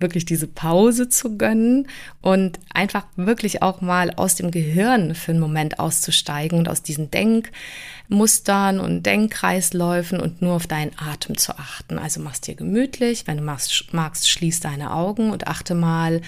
wirklich 0.00 0.24
diese 0.24 0.46
Pause 0.46 1.08
zu 1.08 1.36
gönnen 1.36 1.88
und 2.20 2.58
einfach 2.72 3.06
wirklich 3.16 3.62
auch 3.62 3.80
mal 3.80 4.12
aus 4.12 4.36
dem 4.36 4.50
Gehirn 4.50 5.14
für 5.14 5.32
einen 5.32 5.40
Moment 5.40 5.78
auszusteigen 5.78 6.58
und 6.58 6.68
aus 6.68 6.82
diesen 6.82 7.10
Denkmustern 7.10 8.80
und 8.80 9.04
Denkkreisläufen 9.04 10.20
und 10.20 10.40
nur 10.40 10.54
auf 10.54 10.66
deinen 10.66 10.92
Atem 10.98 11.36
zu 11.36 11.58
achten. 11.58 11.98
Also 11.98 12.20
machst 12.20 12.46
dir 12.46 12.54
gemütlich, 12.54 13.26
wenn 13.26 13.38
du 13.38 13.42
magst, 13.42 13.92
magst 13.92 14.30
schließ 14.30 14.60
deine 14.60 14.92
Augen 14.92 15.30
und 15.30 15.46
achte 15.46 15.74
mal 15.74 16.20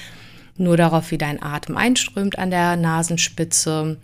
nur 0.56 0.76
darauf, 0.76 1.10
wie 1.10 1.18
dein 1.18 1.42
Atem 1.42 1.76
einströmt 1.76 2.38
an 2.38 2.50
der 2.50 2.76
Nasenspitze 2.76 3.98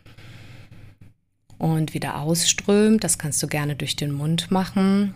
und 1.58 1.94
wieder 1.94 2.20
ausströmt. 2.20 3.02
Das 3.04 3.18
kannst 3.18 3.42
du 3.42 3.46
gerne 3.46 3.76
durch 3.76 3.96
den 3.96 4.12
Mund 4.12 4.50
machen. 4.50 5.14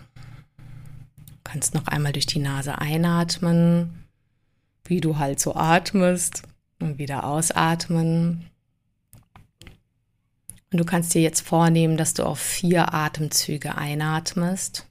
Du 0.57 1.37
kannst 1.43 1.73
noch 1.73 1.87
einmal 1.87 2.13
durch 2.13 2.27
die 2.27 2.39
Nase 2.39 2.77
einatmen 2.77 4.00
wie 4.91 4.99
du 4.99 5.17
halt 5.17 5.39
so 5.39 5.55
atmest 5.55 6.43
und 6.81 6.97
wieder 6.97 7.23
ausatmen. 7.23 8.51
Und 10.69 10.77
du 10.77 10.83
kannst 10.83 11.13
dir 11.13 11.21
jetzt 11.21 11.47
vornehmen, 11.47 11.95
dass 11.95 12.13
du 12.13 12.25
auf 12.25 12.41
vier 12.41 12.93
Atemzüge 12.93 13.75
einatmest, 13.75 14.89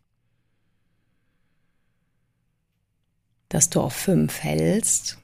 dass 3.50 3.68
du 3.68 3.82
auf 3.82 3.92
fünf 3.92 4.42
hältst 4.42 5.18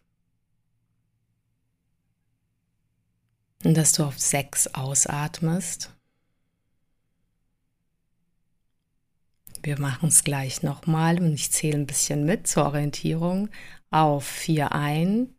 und 3.64 3.78
dass 3.78 3.94
du 3.94 4.04
auf 4.04 4.20
sechs 4.20 4.66
ausatmest. 4.66 5.90
Wir 9.62 9.80
machen 9.80 10.10
es 10.10 10.22
gleich 10.22 10.62
nochmal 10.62 11.18
und 11.18 11.32
ich 11.32 11.50
zähle 11.50 11.78
ein 11.78 11.86
bisschen 11.86 12.26
mit 12.26 12.46
zur 12.46 12.66
Orientierung 12.66 13.48
auf 13.90 14.24
4 14.26 14.72
ein, 14.72 15.34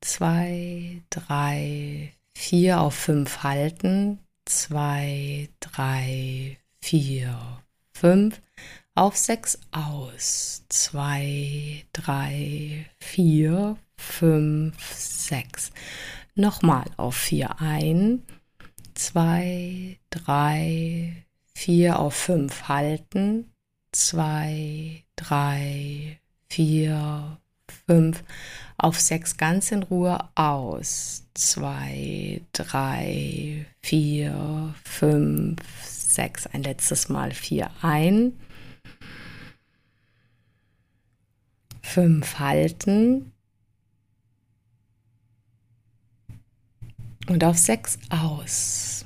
2, 0.00 1.02
3, 1.10 2.12
4 2.34 2.80
auf 2.80 2.94
5 2.94 3.42
halten, 3.42 4.18
2, 4.44 5.48
3, 5.60 6.58
4, 6.80 7.62
5 7.92 8.40
auf 8.94 9.16
6 9.16 9.58
aus, 9.70 10.64
2, 10.68 11.84
3, 11.92 12.86
4, 13.00 13.78
5, 13.96 14.94
6. 14.94 15.70
Nochmal 16.34 16.84
auf 16.96 17.16
4 17.16 17.60
ein, 17.60 18.22
2, 18.94 19.98
3, 20.10 21.24
4 21.54 21.98
auf 21.98 22.14
5 22.14 22.68
halten, 22.68 23.50
2, 23.92 25.04
3, 25.16 26.18
4, 26.48 27.38
fünf, 27.86 28.22
auf 28.76 29.00
sechs 29.00 29.36
ganz 29.36 29.72
in 29.72 29.82
Ruhe 29.82 30.18
aus. 30.34 31.24
Zwei, 31.34 32.42
drei, 32.52 33.66
vier, 33.80 34.74
fünf, 34.84 35.60
sechs. 35.84 36.46
Ein 36.46 36.62
letztes 36.62 37.08
Mal 37.08 37.32
vier 37.32 37.70
ein. 37.80 38.38
Fünf 41.82 42.38
halten. 42.38 43.32
Und 47.28 47.44
auf 47.44 47.56
sechs 47.56 47.98
aus. 48.10 49.04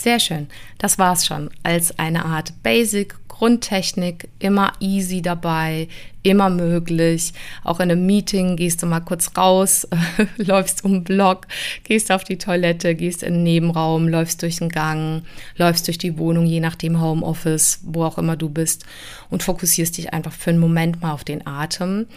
Sehr 0.00 0.18
schön. 0.18 0.48
Das 0.78 0.98
war's 0.98 1.26
schon. 1.26 1.50
Als 1.62 1.98
eine 1.98 2.24
Art 2.24 2.54
Basic 2.62 3.14
Grundtechnik, 3.40 4.28
immer 4.38 4.74
easy 4.80 5.22
dabei, 5.22 5.88
immer 6.22 6.50
möglich. 6.50 7.32
Auch 7.64 7.80
in 7.80 7.90
einem 7.90 8.04
Meeting 8.04 8.56
gehst 8.56 8.82
du 8.82 8.86
mal 8.86 9.00
kurz 9.00 9.30
raus, 9.34 9.88
läufst 10.36 10.84
um 10.84 10.92
den 10.92 11.04
Block, 11.04 11.46
gehst 11.82 12.12
auf 12.12 12.22
die 12.22 12.36
Toilette, 12.36 12.94
gehst 12.94 13.22
in 13.22 13.32
den 13.32 13.42
Nebenraum, 13.42 14.08
läufst 14.08 14.42
durch 14.42 14.58
den 14.58 14.68
Gang, 14.68 15.22
läufst 15.56 15.86
durch 15.86 15.96
die 15.96 16.18
Wohnung, 16.18 16.44
je 16.44 16.60
nachdem 16.60 17.00
Homeoffice, 17.00 17.80
wo 17.82 18.04
auch 18.04 18.18
immer 18.18 18.36
du 18.36 18.50
bist 18.50 18.84
und 19.30 19.42
fokussierst 19.42 19.96
dich 19.96 20.12
einfach 20.12 20.34
für 20.34 20.50
einen 20.50 20.58
Moment 20.58 21.00
mal 21.00 21.12
auf 21.12 21.24
den 21.24 21.46
Atem. 21.46 22.08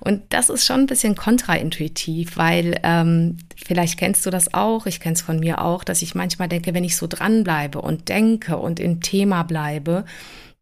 Und 0.00 0.22
das 0.30 0.48
ist 0.48 0.66
schon 0.66 0.80
ein 0.80 0.86
bisschen 0.86 1.14
kontraintuitiv, 1.14 2.36
weil 2.36 2.80
ähm, 2.82 3.36
vielleicht 3.54 4.00
kennst 4.00 4.26
du 4.26 4.30
das 4.30 4.52
auch, 4.52 4.86
ich 4.86 4.98
kenne 4.98 5.14
es 5.14 5.22
von 5.22 5.38
mir 5.38 5.62
auch, 5.62 5.84
dass 5.84 6.02
ich 6.02 6.16
manchmal 6.16 6.48
denke, 6.48 6.74
wenn 6.74 6.82
ich 6.82 6.96
so 6.96 7.06
dranbleibe 7.06 7.80
und 7.80 8.08
denke 8.08 8.56
und 8.56 8.80
im 8.80 9.00
Thema 9.00 9.44
bleibe, 9.44 10.04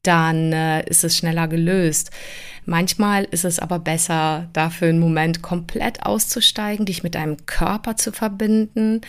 dann 0.02 0.52
äh, 0.52 0.88
ist 0.88 1.04
es 1.04 1.16
schneller 1.16 1.49
gelöst. 1.49 2.11
Manchmal 2.66 3.25
ist 3.25 3.45
es 3.45 3.59
aber 3.59 3.78
besser, 3.78 4.49
dafür 4.52 4.88
einen 4.88 5.00
Moment 5.00 5.42
komplett 5.42 6.04
auszusteigen, 6.04 6.87
dich 6.87 7.02
mit 7.02 7.14
deinem 7.14 7.47
Körper 7.47 7.97
zu 7.97 8.12
verbinden 8.12 9.00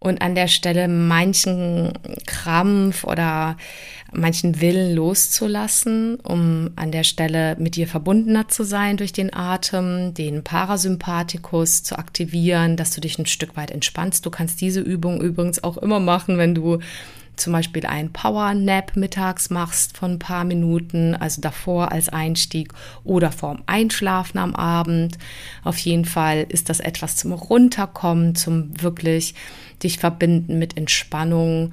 und 0.00 0.22
an 0.22 0.34
der 0.34 0.46
Stelle 0.46 0.86
manchen 0.86 1.92
Krampf 2.26 3.04
oder 3.04 3.56
manchen 4.12 4.60
Willen 4.60 4.94
loszulassen, 4.94 6.16
um 6.20 6.70
an 6.76 6.92
der 6.92 7.02
Stelle 7.02 7.56
mit 7.58 7.74
dir 7.74 7.88
verbundener 7.88 8.48
zu 8.48 8.62
sein 8.62 8.96
durch 8.96 9.12
den 9.12 9.34
Atem, 9.34 10.14
den 10.14 10.44
Parasympathikus 10.44 11.82
zu 11.82 11.98
aktivieren, 11.98 12.76
dass 12.76 12.92
du 12.92 13.00
dich 13.00 13.18
ein 13.18 13.26
Stück 13.26 13.56
weit 13.56 13.70
entspannst. 13.70 14.24
Du 14.24 14.30
kannst 14.30 14.60
diese 14.60 14.80
Übung 14.80 15.20
übrigens 15.20 15.64
auch 15.64 15.76
immer 15.76 16.00
machen, 16.00 16.38
wenn 16.38 16.54
du 16.54 16.78
zum 17.40 17.52
Beispiel 17.52 17.86
einen 17.86 18.12
Power 18.12 18.54
Nap 18.54 18.96
mittags 18.96 19.50
machst 19.50 19.96
von 19.96 20.12
ein 20.12 20.18
paar 20.18 20.44
Minuten, 20.44 21.14
also 21.14 21.40
davor 21.40 21.92
als 21.92 22.08
Einstieg 22.08 22.72
oder 23.04 23.32
vorm 23.32 23.62
Einschlafen 23.66 24.38
am 24.38 24.54
Abend. 24.54 25.18
Auf 25.64 25.78
jeden 25.78 26.04
Fall 26.04 26.46
ist 26.48 26.68
das 26.68 26.80
etwas 26.80 27.16
zum 27.16 27.32
Runterkommen, 27.32 28.34
zum 28.34 28.82
wirklich 28.82 29.34
dich 29.82 29.98
verbinden 29.98 30.58
mit 30.58 30.76
Entspannung. 30.76 31.72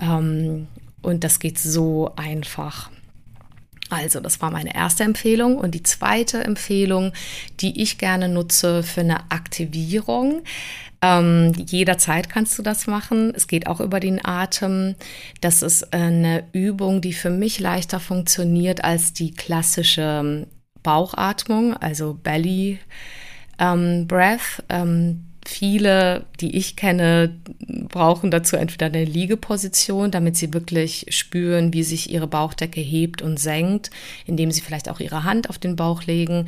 Ähm, 0.00 0.68
und 1.02 1.24
das 1.24 1.38
geht 1.38 1.58
so 1.58 2.12
einfach. 2.16 2.90
Also, 3.92 4.20
das 4.20 4.40
war 4.40 4.50
meine 4.50 4.74
erste 4.74 5.04
Empfehlung. 5.04 5.58
Und 5.58 5.74
die 5.74 5.82
zweite 5.82 6.42
Empfehlung, 6.42 7.12
die 7.60 7.82
ich 7.82 7.98
gerne 7.98 8.28
nutze 8.28 8.82
für 8.82 9.02
eine 9.02 9.30
Aktivierung, 9.30 10.42
ähm, 11.02 11.52
jederzeit 11.66 12.30
kannst 12.30 12.58
du 12.58 12.62
das 12.62 12.86
machen. 12.86 13.34
Es 13.34 13.48
geht 13.48 13.66
auch 13.66 13.80
über 13.80 14.00
den 14.00 14.24
Atem. 14.24 14.94
Das 15.42 15.60
ist 15.60 15.92
eine 15.92 16.44
Übung, 16.52 17.02
die 17.02 17.12
für 17.12 17.28
mich 17.28 17.60
leichter 17.60 18.00
funktioniert 18.00 18.82
als 18.82 19.12
die 19.12 19.32
klassische 19.32 20.46
Bauchatmung, 20.82 21.76
also 21.76 22.14
Belly 22.14 22.78
ähm, 23.58 24.06
Breath. 24.06 24.62
Ähm, 24.68 25.24
viele, 25.44 26.24
die 26.40 26.56
ich 26.56 26.76
kenne, 26.76 27.34
brauchen 27.88 28.30
dazu 28.30 28.56
entweder 28.56 28.86
eine 28.86 29.04
Liegeposition, 29.04 30.10
damit 30.10 30.36
sie 30.36 30.54
wirklich 30.54 31.06
spüren, 31.10 31.72
wie 31.72 31.82
sich 31.82 32.10
ihre 32.10 32.26
Bauchdecke 32.26 32.80
hebt 32.80 33.22
und 33.22 33.38
senkt, 33.38 33.90
indem 34.26 34.50
sie 34.50 34.60
vielleicht 34.60 34.88
auch 34.88 35.00
ihre 35.00 35.24
Hand 35.24 35.50
auf 35.50 35.58
den 35.58 35.76
Bauch 35.76 36.04
legen. 36.04 36.46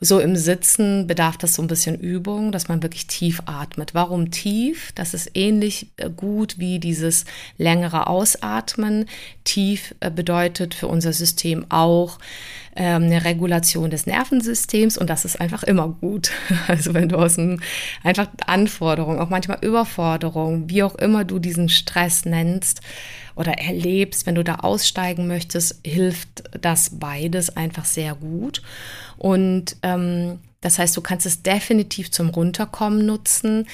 So 0.00 0.20
im 0.20 0.36
Sitzen 0.36 1.08
bedarf 1.08 1.36
das 1.36 1.54
so 1.54 1.62
ein 1.62 1.68
bisschen 1.68 1.98
Übung, 1.98 2.52
dass 2.52 2.68
man 2.68 2.82
wirklich 2.82 3.08
tief 3.08 3.42
atmet. 3.46 3.94
Warum 3.94 4.30
tief? 4.30 4.92
Das 4.94 5.14
ist 5.14 5.30
ähnlich 5.34 5.88
äh, 5.96 6.08
gut 6.08 6.58
wie 6.58 6.78
dieses 6.78 7.24
längere 7.56 8.06
Ausatmen. 8.06 9.06
Tief 9.42 9.94
äh, 9.98 10.10
bedeutet 10.10 10.74
für 10.74 10.86
unser 10.86 11.12
System 11.12 11.66
auch, 11.70 12.18
ähm, 12.78 13.02
eine 13.02 13.24
Regulation 13.24 13.90
des 13.90 14.06
Nervensystems 14.06 14.96
und 14.96 15.10
das 15.10 15.24
ist 15.24 15.40
einfach 15.40 15.64
immer 15.64 15.88
gut. 15.88 16.30
Also 16.68 16.94
wenn 16.94 17.08
du 17.08 17.16
aus 17.16 17.38
einem 17.38 17.60
einfach 18.04 18.28
Anforderungen, 18.46 19.18
auch 19.18 19.30
manchmal 19.30 19.58
Überforderung, 19.62 20.70
wie 20.70 20.82
auch 20.82 20.94
immer 20.94 21.24
du 21.24 21.38
diesen 21.38 21.68
Stress 21.68 22.24
nennst 22.24 22.80
oder 23.34 23.52
erlebst, 23.58 24.26
wenn 24.26 24.36
du 24.36 24.44
da 24.44 24.56
aussteigen 24.56 25.26
möchtest, 25.26 25.80
hilft 25.84 26.44
das 26.60 26.98
beides 26.98 27.56
einfach 27.56 27.84
sehr 27.84 28.14
gut. 28.14 28.62
Und 29.16 29.76
ähm, 29.82 30.38
das 30.60 30.78
heißt, 30.78 30.96
du 30.96 31.00
kannst 31.00 31.26
es 31.26 31.42
definitiv 31.42 32.10
zum 32.10 32.28
Runterkommen 32.28 33.04
nutzen. 33.04 33.66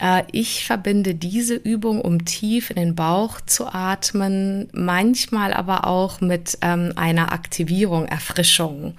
Äh, 0.00 0.24
ich 0.32 0.64
verbinde 0.64 1.14
diese 1.14 1.54
Übung, 1.54 2.00
um 2.00 2.24
tief 2.24 2.70
in 2.70 2.76
den 2.76 2.94
Bauch 2.94 3.40
zu 3.42 3.66
atmen, 3.66 4.68
manchmal 4.72 5.52
aber 5.52 5.86
auch 5.86 6.20
mit 6.20 6.58
ähm, 6.62 6.92
einer 6.96 7.32
Aktivierung, 7.32 8.06
Erfrischung. 8.06 8.94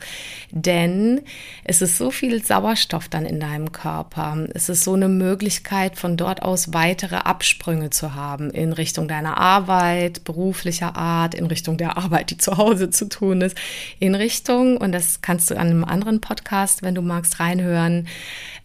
Denn 0.52 1.22
es 1.64 1.82
ist 1.82 1.98
so 1.98 2.12
viel 2.12 2.44
Sauerstoff 2.44 3.10
dann 3.10 3.26
in 3.26 3.40
deinem 3.40 3.72
Körper. 3.72 4.46
Es 4.54 4.70
ist 4.70 4.84
so 4.84 4.94
eine 4.94 5.10
Möglichkeit, 5.10 5.98
von 5.98 6.18
dort 6.18 6.44
aus 6.44 6.74
weitere 6.74 7.16
Absprünge 7.16 7.90
zu 7.90 8.14
haben 8.14 8.52
in 8.52 8.74
Richtung 8.74 9.08
deiner 9.08 9.38
Arbeit, 9.38 10.24
beruflicher 10.24 10.96
Art, 10.96 11.34
in 11.34 11.46
Richtung 11.46 11.78
der 11.78 11.98
Arbeit, 11.98 12.30
die 12.30 12.38
zu 12.38 12.58
Hause 12.58 12.90
zu 12.90 13.10
tun 13.10 13.42
ist, 13.42 13.58
in 14.00 14.16
Richtung, 14.16 14.78
und 14.78 14.92
das 14.92 15.22
kannst 15.22 15.50
du 15.50 15.56
an 15.56 15.68
einem 15.68 15.84
anderen 15.84 16.22
Podcast, 16.22 16.84
wenn 16.84 16.96
du 16.96 17.02
magst, 17.02 17.40
reinhören, 17.40 18.08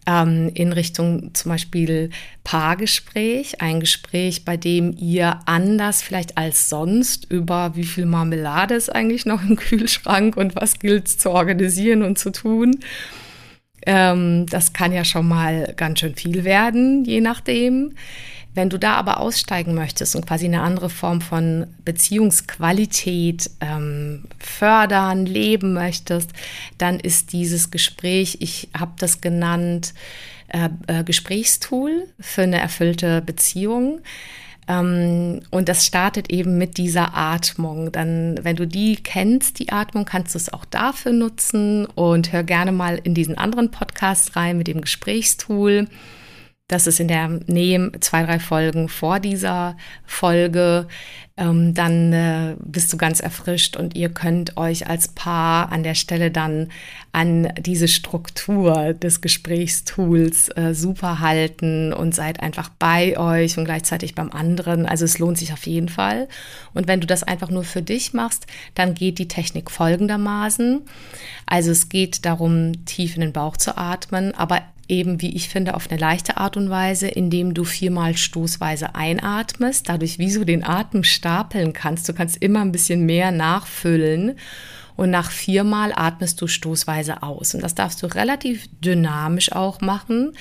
ähm, 0.07 0.49
in 0.53 0.71
Richtung 0.71 1.35
zum 1.35 1.51
Beispiel 1.51 2.09
Paargespräch, 2.43 3.61
ein 3.61 3.81
Gespräch, 3.81 4.45
bei 4.45 4.57
dem 4.57 4.95
ihr 4.97 5.41
anders 5.45 6.01
vielleicht 6.01 6.37
als 6.37 6.69
sonst 6.69 7.29
über 7.29 7.75
wie 7.75 7.83
viel 7.83 8.05
Marmelade 8.05 8.73
ist 8.73 8.89
eigentlich 8.89 9.25
noch 9.25 9.43
im 9.43 9.55
Kühlschrank 9.57 10.37
und 10.37 10.55
was 10.55 10.79
gilt 10.79 11.09
zu 11.09 11.29
organisieren 11.29 12.01
und 12.01 12.17
zu 12.17 12.31
tun. 12.31 12.79
Ähm, 13.85 14.45
das 14.47 14.73
kann 14.73 14.93
ja 14.93 15.05
schon 15.05 15.27
mal 15.27 15.73
ganz 15.75 15.99
schön 15.99 16.15
viel 16.15 16.43
werden, 16.45 17.03
je 17.05 17.21
nachdem. 17.21 17.93
Wenn 18.57 18.71
du 18.71 18.79
da 18.79 18.95
aber 18.95 19.19
aussteigen 19.19 19.75
möchtest 19.75 20.15
und 20.15 20.25
quasi 20.25 20.45
eine 20.45 20.63
andere 20.63 20.89
Form 20.89 21.21
von 21.21 21.67
Beziehungsqualität 21.85 23.51
ähm, 23.61 24.23
fördern, 24.39 25.27
leben 25.27 25.73
möchtest, 25.73 26.31
dann 26.79 26.99
ist 26.99 27.33
dieses 27.33 27.69
Gespräch, 27.69 28.37
ich 28.39 28.69
habe 28.75 28.93
das 28.97 29.21
genannt, 29.21 29.93
äh, 30.47 30.69
äh, 30.87 31.03
Gesprächstool 31.03 32.07
für 32.19 32.41
eine 32.41 32.59
erfüllte 32.59 33.21
Beziehung. 33.21 33.99
Ähm, 34.67 35.41
und 35.51 35.69
das 35.69 35.85
startet 35.85 36.31
eben 36.31 36.57
mit 36.57 36.77
dieser 36.77 37.15
Atmung. 37.15 37.91
Dann, 37.91 38.39
wenn 38.41 38.55
du 38.55 38.65
die 38.65 38.95
kennst, 38.95 39.59
die 39.59 39.71
Atmung, 39.71 40.05
kannst 40.05 40.33
du 40.33 40.39
es 40.39 40.51
auch 40.51 40.65
dafür 40.65 41.13
nutzen 41.13 41.85
und 41.85 42.33
hör 42.33 42.41
gerne 42.41 42.71
mal 42.71 42.99
in 43.03 43.13
diesen 43.13 43.37
anderen 43.37 43.69
Podcast 43.69 44.35
rein 44.35 44.57
mit 44.57 44.65
dem 44.65 44.81
Gesprächstool. 44.81 45.87
Das 46.69 46.85
ist 46.85 46.99
in 46.99 47.07
der 47.07 47.29
Nähe 47.47 47.93
zwei, 48.01 48.23
drei 48.23 48.39
Folgen 48.39 48.89
vor 48.89 49.21
dieser 49.21 49.77
Folge. 50.05 50.89
Ähm, 51.37 51.73
dann 51.73 52.11
äh, 52.11 52.55
bist 52.59 52.91
du 52.91 52.97
ganz 52.97 53.21
erfrischt 53.21 53.77
und 53.77 53.95
ihr 53.95 54.09
könnt 54.09 54.57
euch 54.57 54.89
als 54.89 55.07
Paar 55.07 55.71
an 55.71 55.83
der 55.83 55.93
Stelle 55.93 56.29
dann 56.29 56.67
an 57.13 57.53
diese 57.57 57.87
Struktur 57.87 58.93
des 58.93 59.21
Gesprächstools 59.21 60.49
äh, 60.57 60.73
super 60.73 61.21
halten 61.21 61.93
und 61.93 62.13
seid 62.13 62.41
einfach 62.41 62.67
bei 62.67 63.17
euch 63.17 63.57
und 63.57 63.63
gleichzeitig 63.63 64.13
beim 64.13 64.31
anderen. 64.31 64.85
Also 64.85 65.05
es 65.05 65.19
lohnt 65.19 65.37
sich 65.37 65.53
auf 65.53 65.65
jeden 65.67 65.87
Fall. 65.87 66.27
Und 66.73 66.89
wenn 66.89 66.99
du 66.99 67.07
das 67.07 67.23
einfach 67.23 67.49
nur 67.49 67.63
für 67.63 67.81
dich 67.81 68.11
machst, 68.11 68.45
dann 68.75 68.93
geht 68.93 69.19
die 69.19 69.29
Technik 69.29 69.71
folgendermaßen. 69.71 70.81
Also 71.45 71.71
es 71.71 71.87
geht 71.87 72.25
darum, 72.25 72.83
tief 72.83 73.15
in 73.15 73.21
den 73.21 73.31
Bauch 73.31 73.55
zu 73.55 73.77
atmen, 73.77 74.35
aber 74.35 74.63
eben, 74.87 75.21
wie 75.21 75.35
ich 75.35 75.49
finde, 75.49 75.75
auf 75.75 75.89
eine 75.89 75.99
leichte 75.99 76.37
Art 76.37 76.57
und 76.57 76.69
Weise, 76.69 77.07
indem 77.07 77.53
du 77.53 77.63
viermal 77.63 78.15
stoßweise 78.17 78.95
einatmest, 78.95 79.89
dadurch 79.89 80.19
wie 80.19 80.33
du 80.33 80.45
den 80.45 80.63
Atem 80.63 81.03
stapeln 81.03 81.73
kannst. 81.73 82.07
Du 82.07 82.13
kannst 82.13 82.37
immer 82.41 82.61
ein 82.61 82.71
bisschen 82.71 83.05
mehr 83.05 83.31
nachfüllen 83.31 84.37
und 84.95 85.11
nach 85.11 85.31
viermal 85.31 85.93
atmest 85.95 86.41
du 86.41 86.47
stoßweise 86.47 87.23
aus. 87.23 87.53
Und 87.53 87.61
das 87.61 87.75
darfst 87.75 88.01
du 88.01 88.07
relativ 88.07 88.67
dynamisch 88.81 89.51
auch 89.51 89.81
machen 89.81 90.33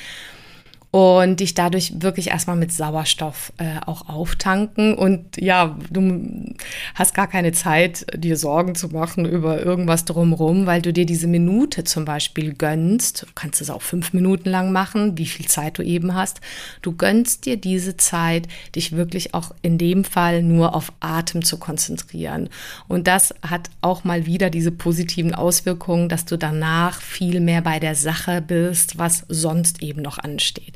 und 0.96 1.40
dich 1.40 1.52
dadurch 1.52 1.92
wirklich 2.00 2.28
erstmal 2.28 2.56
mit 2.56 2.72
Sauerstoff 2.72 3.52
äh, 3.59 3.80
auch 3.85 4.09
auftanken. 4.09 4.94
Und 4.94 5.38
ja, 5.38 5.76
du 5.90 6.54
hast 6.94 7.12
gar 7.12 7.26
keine 7.26 7.52
Zeit, 7.52 8.06
dir 8.16 8.38
Sorgen 8.38 8.74
zu 8.74 8.88
machen 8.88 9.26
über 9.26 9.62
irgendwas 9.62 10.06
drumherum, 10.06 10.64
weil 10.64 10.80
du 10.80 10.94
dir 10.94 11.04
diese 11.04 11.26
Minute 11.26 11.85
zum 11.85 12.06
Beispiel 12.06 12.54
gönnst. 12.54 13.24
Du 13.24 13.26
kannst 13.35 13.61
es 13.61 13.68
auch 13.68 13.82
fünf 13.82 14.14
Minuten 14.14 14.48
lang 14.48 14.72
machen, 14.72 15.18
wie 15.18 15.26
viel 15.26 15.44
Zeit 15.48 15.76
du 15.76 15.82
eben 15.82 16.14
hast. 16.14 16.40
Du 16.80 16.96
gönnst 16.96 17.44
dir 17.44 17.59
diese 17.59 17.98
Zeit, 17.98 18.48
dich 18.74 18.92
wirklich 18.92 19.35
auch 19.35 19.54
in 19.61 19.76
dem 19.76 20.02
Fall 20.02 20.42
nur 20.42 20.74
auf 20.74 20.94
Atem 21.00 21.44
zu 21.44 21.59
konzentrieren. 21.59 22.48
Und 22.88 23.06
das 23.06 23.35
hat 23.42 23.68
auch 23.82 24.04
mal 24.04 24.24
wieder 24.24 24.48
diese 24.48 24.72
positiven 24.72 25.35
Auswirkungen, 25.35 26.09
dass 26.09 26.24
du 26.24 26.38
danach 26.38 27.02
viel 27.02 27.40
mehr 27.40 27.61
bei 27.61 27.80
der 27.80 27.96
Sache 27.96 28.40
bist, 28.40 28.96
was 28.96 29.26
sonst 29.28 29.82
eben 29.82 30.00
noch 30.00 30.16
ansteht. 30.16 30.72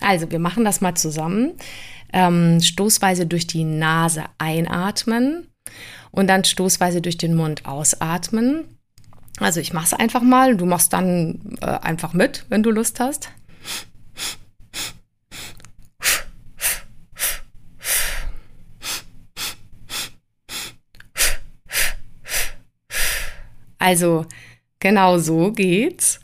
Also, 0.00 0.30
wir 0.30 0.38
machen 0.38 0.64
das 0.64 0.80
mal 0.80 0.94
zusammen. 0.94 1.52
Ähm, 2.12 2.60
stoßweise 2.60 3.26
durch 3.26 3.46
die 3.46 3.64
Nase 3.64 4.24
einatmen 4.38 5.48
und 6.10 6.28
dann 6.28 6.44
stoßweise 6.44 7.00
durch 7.00 7.18
den 7.18 7.34
Mund 7.34 7.66
ausatmen. 7.66 8.64
Also 9.40 9.60
ich 9.60 9.72
mache 9.72 9.86
es 9.86 9.94
einfach 9.94 10.22
mal. 10.22 10.56
Du 10.56 10.64
machst 10.64 10.92
dann 10.92 11.56
äh, 11.60 11.66
einfach 11.66 12.12
mit, 12.12 12.44
wenn 12.48 12.62
du 12.62 12.70
Lust 12.70 13.00
hast. 13.00 13.30
Also 23.78 24.24
genau 24.78 25.18
so 25.18 25.52
geht's. 25.52 26.20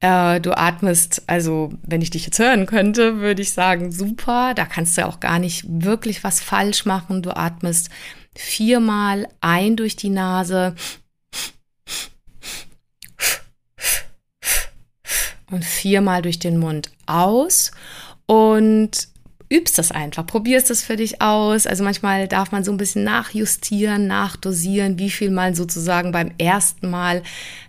Äh, 0.00 0.40
du 0.40 0.56
atmest, 0.56 1.22
also 1.26 1.72
wenn 1.82 2.00
ich 2.00 2.10
dich 2.10 2.24
jetzt 2.24 2.38
hören 2.38 2.66
könnte, 2.66 3.18
würde 3.18 3.42
ich 3.42 3.52
sagen, 3.52 3.92
super, 3.92 4.54
da 4.54 4.64
kannst 4.64 4.96
du 4.96 5.06
auch 5.06 5.20
gar 5.20 5.38
nicht 5.38 5.64
wirklich 5.68 6.24
was 6.24 6.40
falsch 6.40 6.86
machen. 6.86 7.22
Du 7.22 7.36
atmest 7.36 7.90
viermal 8.34 9.28
ein 9.40 9.76
durch 9.76 9.96
die 9.96 10.08
Nase 10.08 10.74
und 15.50 15.64
viermal 15.64 16.22
durch 16.22 16.38
den 16.38 16.58
Mund 16.58 16.90
aus. 17.06 17.72
Und 18.26 19.08
übst 19.52 19.78
das 19.78 19.90
einfach, 19.90 20.24
probierst 20.24 20.70
es 20.70 20.84
für 20.84 20.94
dich 20.94 21.20
aus. 21.20 21.66
Also 21.66 21.82
manchmal 21.82 22.28
darf 22.28 22.52
man 22.52 22.62
so 22.62 22.70
ein 22.70 22.76
bisschen 22.76 23.02
nachjustieren, 23.02 24.06
nachdosieren, 24.06 24.98
wie 25.00 25.10
viel 25.10 25.30
man 25.30 25.56
sozusagen 25.56 26.12
beim 26.12 26.30
ersten 26.38 26.88
Mal 26.88 27.22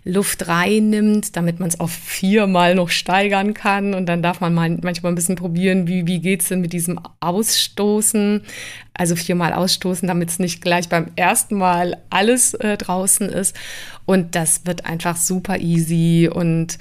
Luft 0.04 0.46
reinnimmt, 0.46 1.36
damit 1.36 1.58
man 1.58 1.68
es 1.68 1.80
auf 1.80 1.90
viermal 1.90 2.76
noch 2.76 2.88
steigern 2.88 3.52
kann. 3.52 3.94
Und 3.94 4.06
dann 4.06 4.22
darf 4.22 4.40
man 4.40 4.54
mal 4.54 4.78
manchmal 4.80 5.10
ein 5.10 5.16
bisschen 5.16 5.34
probieren, 5.34 5.88
wie, 5.88 6.06
wie 6.06 6.20
geht's 6.20 6.48
denn 6.48 6.60
mit 6.60 6.72
diesem 6.72 7.00
Ausstoßen? 7.18 8.42
Also 8.94 9.16
viermal 9.16 9.52
ausstoßen, 9.52 10.06
damit 10.06 10.28
es 10.30 10.38
nicht 10.38 10.62
gleich 10.62 10.88
beim 10.88 11.08
ersten 11.16 11.56
Mal 11.56 11.96
alles 12.10 12.54
äh, 12.54 12.76
draußen 12.76 13.28
ist. 13.28 13.56
Und 14.06 14.36
das 14.36 14.66
wird 14.66 14.86
einfach 14.86 15.16
super 15.16 15.58
easy 15.58 16.30
und 16.32 16.78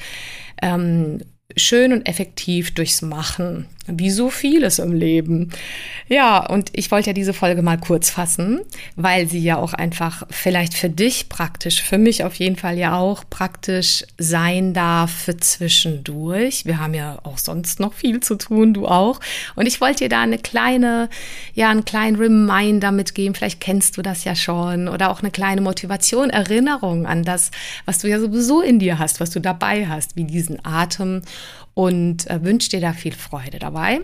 ähm, 0.62 1.22
schön 1.58 1.94
und 1.94 2.08
effektiv 2.08 2.74
durchs 2.74 3.02
Machen. 3.02 3.66
Wie 3.88 4.12
so 4.12 4.30
vieles 4.30 4.78
im 4.78 4.94
Leben. 4.94 5.50
Ja, 6.08 6.46
und 6.46 6.70
ich 6.74 6.92
wollte 6.92 7.08
ja 7.08 7.14
diese 7.14 7.34
Folge 7.34 7.64
mal 7.64 7.80
kurz 7.80 8.12
fassen, 8.12 8.62
weil 8.96 9.28
sie 9.28 9.40
ja 9.40 9.58
auch 9.58 9.74
einfach 9.74 10.28
vielleicht 10.30 10.76
für 10.76 10.90
dich 10.90 11.30
praktisch, 11.30 11.82
für 11.82 11.98
mich 11.98 12.24
auf 12.24 12.36
jeden 12.36 12.58
Fall 12.58 12.78
ja 12.78 12.96
auch 12.96 13.24
praktisch 13.28 14.06
sein 14.20 14.76
darf 14.76 15.12
für 15.12 15.36
zwischendurch. 15.36 16.66
Wir 16.66 16.80
haben 16.80 16.94
ja 16.94 17.18
auch 17.24 17.40
sonst 17.40 17.80
noch 17.80 17.94
viel 17.94 18.20
zu 18.20 18.36
tun, 18.36 18.76
du 18.76 18.88
auch. 18.88 19.20
Und 19.56 19.66
ich 19.66 19.82
wollte 19.82 20.04
dir 20.04 20.10
da 20.10 20.22
eine 20.22 20.38
kleine, 20.38 21.10
ja, 21.56 21.70
einen 21.72 21.84
kleinen 21.84 22.18
Reminder 22.18 22.92
mitgeben. 22.92 23.34
Vielleicht 23.34 23.62
kennst 23.62 23.98
du 23.98 24.04
das 24.04 24.26
ja 24.26 24.36
schon 24.36 24.90
oder 24.90 25.10
auch 25.10 25.22
eine 25.22 25.32
kleine 25.32 25.62
Motivation, 25.62 26.30
Erinnerung 26.30 27.08
an 27.08 27.24
das, 27.24 27.50
was 27.86 27.98
du 27.98 28.08
ja 28.08 28.20
sowieso 28.20 28.62
in 28.62 28.78
dir 28.78 29.00
hast, 29.00 29.20
was 29.20 29.32
du 29.32 29.40
dabei 29.40 29.88
hast, 29.88 30.16
wie 30.16 30.26
diesen 30.26 30.64
Atem 30.64 31.24
und 31.74 32.30
äh, 32.30 32.44
wünsche 32.44 32.70
dir 32.70 32.82
da 32.82 32.94
viel 32.94 33.14
Freude 33.14 33.60
dabei. 33.60 34.02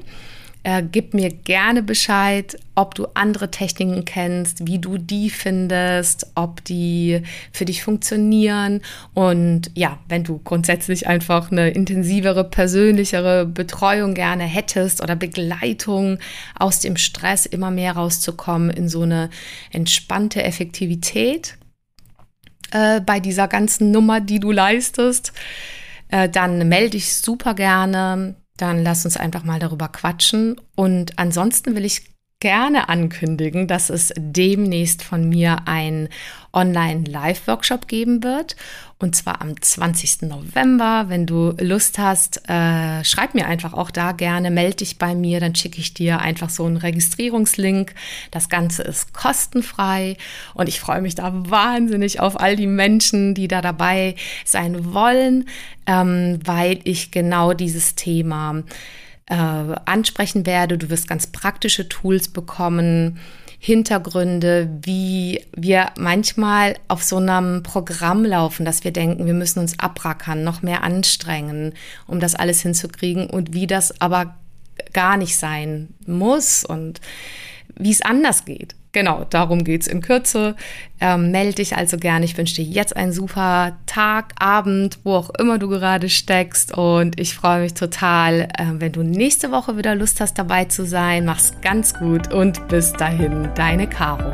Äh, 0.68 0.84
gib 0.92 1.14
mir 1.14 1.30
gerne 1.30 1.82
Bescheid, 1.82 2.58
ob 2.76 2.94
du 2.94 3.08
andere 3.14 3.50
Techniken 3.52 4.04
kennst, 4.04 4.68
wie 4.68 4.80
du 4.80 4.98
die 4.98 5.30
findest, 5.30 6.28
ob 6.36 6.62
die 6.66 7.22
für 7.54 7.64
dich 7.64 7.84
funktionieren. 7.84 8.82
Und 9.14 9.72
ja, 9.76 9.98
wenn 10.10 10.26
du 10.26 10.40
grundsätzlich 10.44 11.08
einfach 11.08 11.52
eine 11.52 11.70
intensivere, 11.70 12.44
persönlichere 12.44 13.46
Betreuung 13.46 14.14
gerne 14.14 14.44
hättest 14.44 15.02
oder 15.02 15.16
Begleitung 15.16 16.18
aus 16.60 16.82
dem 16.82 16.98
Stress 16.98 17.46
immer 17.46 17.72
mehr 17.72 17.94
rauszukommen 17.94 18.70
in 18.70 18.90
so 18.90 19.04
eine 19.04 19.30
entspannte 19.72 20.44
Effektivität 20.44 21.58
äh, 22.72 23.00
bei 23.00 23.22
dieser 23.22 23.48
ganzen 23.48 23.92
Nummer, 23.92 24.20
die 24.20 24.42
du 24.42 24.52
leistest, 24.52 25.32
äh, 26.10 26.30
dann 26.30 26.68
melde 26.68 26.92
dich 26.92 27.16
super 27.16 27.54
gerne 27.54 28.36
dann 28.58 28.84
lass 28.84 29.06
uns 29.06 29.16
einfach 29.16 29.44
mal 29.44 29.60
darüber 29.60 29.88
quatschen. 29.88 30.60
Und 30.76 31.18
ansonsten 31.18 31.76
will 31.76 31.86
ich 31.86 32.17
gerne 32.40 32.88
ankündigen, 32.88 33.68
dass 33.68 33.90
es 33.90 34.14
demnächst 34.16 35.02
von 35.02 35.28
mir 35.28 35.58
ein 35.66 36.08
Online-Live-Workshop 36.54 37.88
geben 37.88 38.24
wird. 38.24 38.56
Und 39.00 39.16
zwar 39.16 39.42
am 39.42 39.60
20. 39.60 40.24
November. 40.24 41.06
Wenn 41.08 41.26
du 41.26 41.56
Lust 41.60 41.98
hast, 41.98 42.48
äh, 42.48 43.04
schreib 43.04 43.34
mir 43.34 43.48
einfach 43.48 43.74
auch 43.74 43.90
da 43.90 44.12
gerne, 44.12 44.52
melde 44.52 44.78
dich 44.78 45.00
bei 45.00 45.16
mir, 45.16 45.40
dann 45.40 45.56
schicke 45.56 45.80
ich 45.80 45.96
dir 45.96 46.20
einfach 46.20 46.50
so 46.52 46.66
einen 46.66 46.78
Registrierungslink. 46.78 47.96
Das 48.30 48.50
Ganze 48.50 48.84
ist 48.84 49.14
kostenfrei 49.14 50.18
und 50.54 50.70
ich 50.70 50.80
freue 50.80 51.02
mich 51.02 51.16
da 51.16 51.32
wahnsinnig 51.34 52.20
auf 52.20 52.40
all 52.40 52.56
die 52.56 52.68
Menschen, 52.68 53.34
die 53.34 53.48
da 53.48 53.62
dabei 53.62 54.16
sein 54.46 54.94
wollen, 54.94 55.46
ähm, 55.88 56.40
weil 56.44 56.80
ich 56.84 57.10
genau 57.10 57.54
dieses 57.54 57.96
Thema 57.96 58.64
äh, 59.30 59.36
ansprechen 59.36 60.46
werde. 60.46 60.78
Du 60.78 60.90
wirst 60.90 61.08
ganz 61.08 61.28
praktische 61.28 61.88
Tools 61.90 62.28
bekommen, 62.30 63.20
Hintergründe, 63.60 64.70
wie 64.84 65.44
wir 65.56 65.88
manchmal 65.98 66.76
auf 66.88 67.04
so 67.04 67.18
einem 67.18 67.64
Programm 67.64 68.24
laufen, 68.24 68.66
dass 68.66 68.84
wir 68.84 68.92
denken, 68.92 69.26
wir 69.26 69.34
müssen 69.34 69.60
uns 69.60 69.80
abrackern, 69.80 70.44
noch 70.44 70.62
mehr 70.62 70.84
anstrengen, 70.84 71.74
um 72.06 72.20
das 72.20 72.36
alles 72.36 72.62
hinzukriegen 72.62 73.30
und 73.30 73.54
wie 73.54 73.66
das 73.66 74.00
aber 74.00 74.36
gar 74.94 75.18
nicht 75.18 75.38
sein 75.38 75.90
muss 76.06 76.64
und 76.64 77.02
wie 77.76 77.92
es 77.92 78.02
anders 78.02 78.46
geht. 78.46 78.76
Genau, 78.94 79.26
darum 79.30 79.64
geht 79.64 79.82
es 79.82 79.88
in 79.88 80.02
Kürze. 80.02 80.56
Ähm, 81.00 81.32
melde 81.32 81.56
dich 81.56 81.76
also 81.76 81.98
gerne. 81.98 82.26
Ich 82.26 82.38
wünsche 82.38 82.56
dir 82.56 82.64
jetzt 82.64 82.96
einen 82.96 83.12
super 83.12 83.78
Tag, 83.86 84.34
Abend, 84.40 85.00
wo 85.04 85.14
auch 85.14 85.30
immer 85.32 85.60
du 85.60 85.68
gerade 85.68 86.10
steckst. 86.10 86.76
Und 86.76 87.20
ich 87.20 87.36
freue 87.36 87.62
mich 87.62 87.74
total, 87.74 88.48
äh, 88.58 88.66
wenn 88.74 88.92
du 88.92 89.04
nächste 89.04 89.52
Woche 89.52 89.78
wieder 89.78 89.94
Lust 89.94 90.22
hast, 90.22 90.40
dabei 90.40 90.66
zu 90.66 90.86
sein. 90.86 91.26
Mach's 91.26 91.54
ganz 91.62 91.94
gut 91.94 92.34
und 92.34 92.68
bis 92.70 92.94
dahin, 92.94 93.50
deine 93.56 93.88
Caro. 93.88 94.34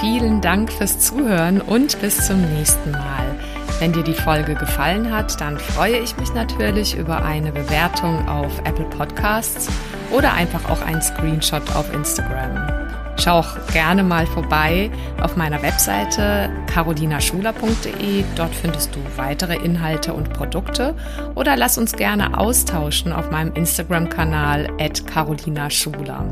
Vielen 0.00 0.42
Dank 0.42 0.70
fürs 0.70 0.98
Zuhören 0.98 1.60
und 1.62 1.98
bis 2.02 2.26
zum 2.26 2.42
nächsten 2.54 2.90
Mal. 2.90 3.34
Wenn 3.78 3.92
dir 3.92 4.02
die 4.02 4.14
Folge 4.14 4.54
gefallen 4.54 5.10
hat, 5.10 5.40
dann 5.40 5.58
freue 5.58 5.98
ich 5.98 6.16
mich 6.18 6.32
natürlich 6.34 6.96
über 6.96 7.24
eine 7.24 7.52
Bewertung 7.52 8.28
auf 8.28 8.58
Apple 8.64 8.86
Podcasts 8.86 9.68
oder 10.10 10.32
einfach 10.34 10.68
auch 10.70 10.82
einen 10.82 11.02
Screenshot 11.02 11.74
auf 11.74 11.92
Instagram. 11.92 12.86
Schau 13.18 13.38
auch 13.38 13.56
gerne 13.72 14.02
mal 14.02 14.26
vorbei 14.26 14.90
auf 15.22 15.36
meiner 15.36 15.62
Webseite 15.62 16.50
carolinaschuler.de. 16.66 18.24
Dort 18.36 18.54
findest 18.54 18.94
du 18.94 19.00
weitere 19.16 19.56
Inhalte 19.56 20.12
und 20.12 20.32
Produkte. 20.32 20.94
Oder 21.34 21.56
lass 21.56 21.78
uns 21.78 21.92
gerne 21.92 22.38
austauschen 22.38 23.12
auf 23.12 23.30
meinem 23.30 23.54
Instagram-Kanal 23.54 24.68
at 24.78 25.06
carolinaschuler. 25.06 26.24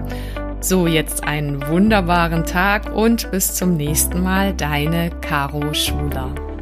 So, 0.61 0.87
jetzt 0.87 1.25
einen 1.25 1.67
wunderbaren 1.69 2.45
Tag 2.45 2.95
und 2.95 3.31
bis 3.31 3.55
zum 3.55 3.77
nächsten 3.77 4.23
Mal, 4.23 4.53
deine 4.55 5.11
Caro 5.21 5.75
Schuler. 5.75 6.54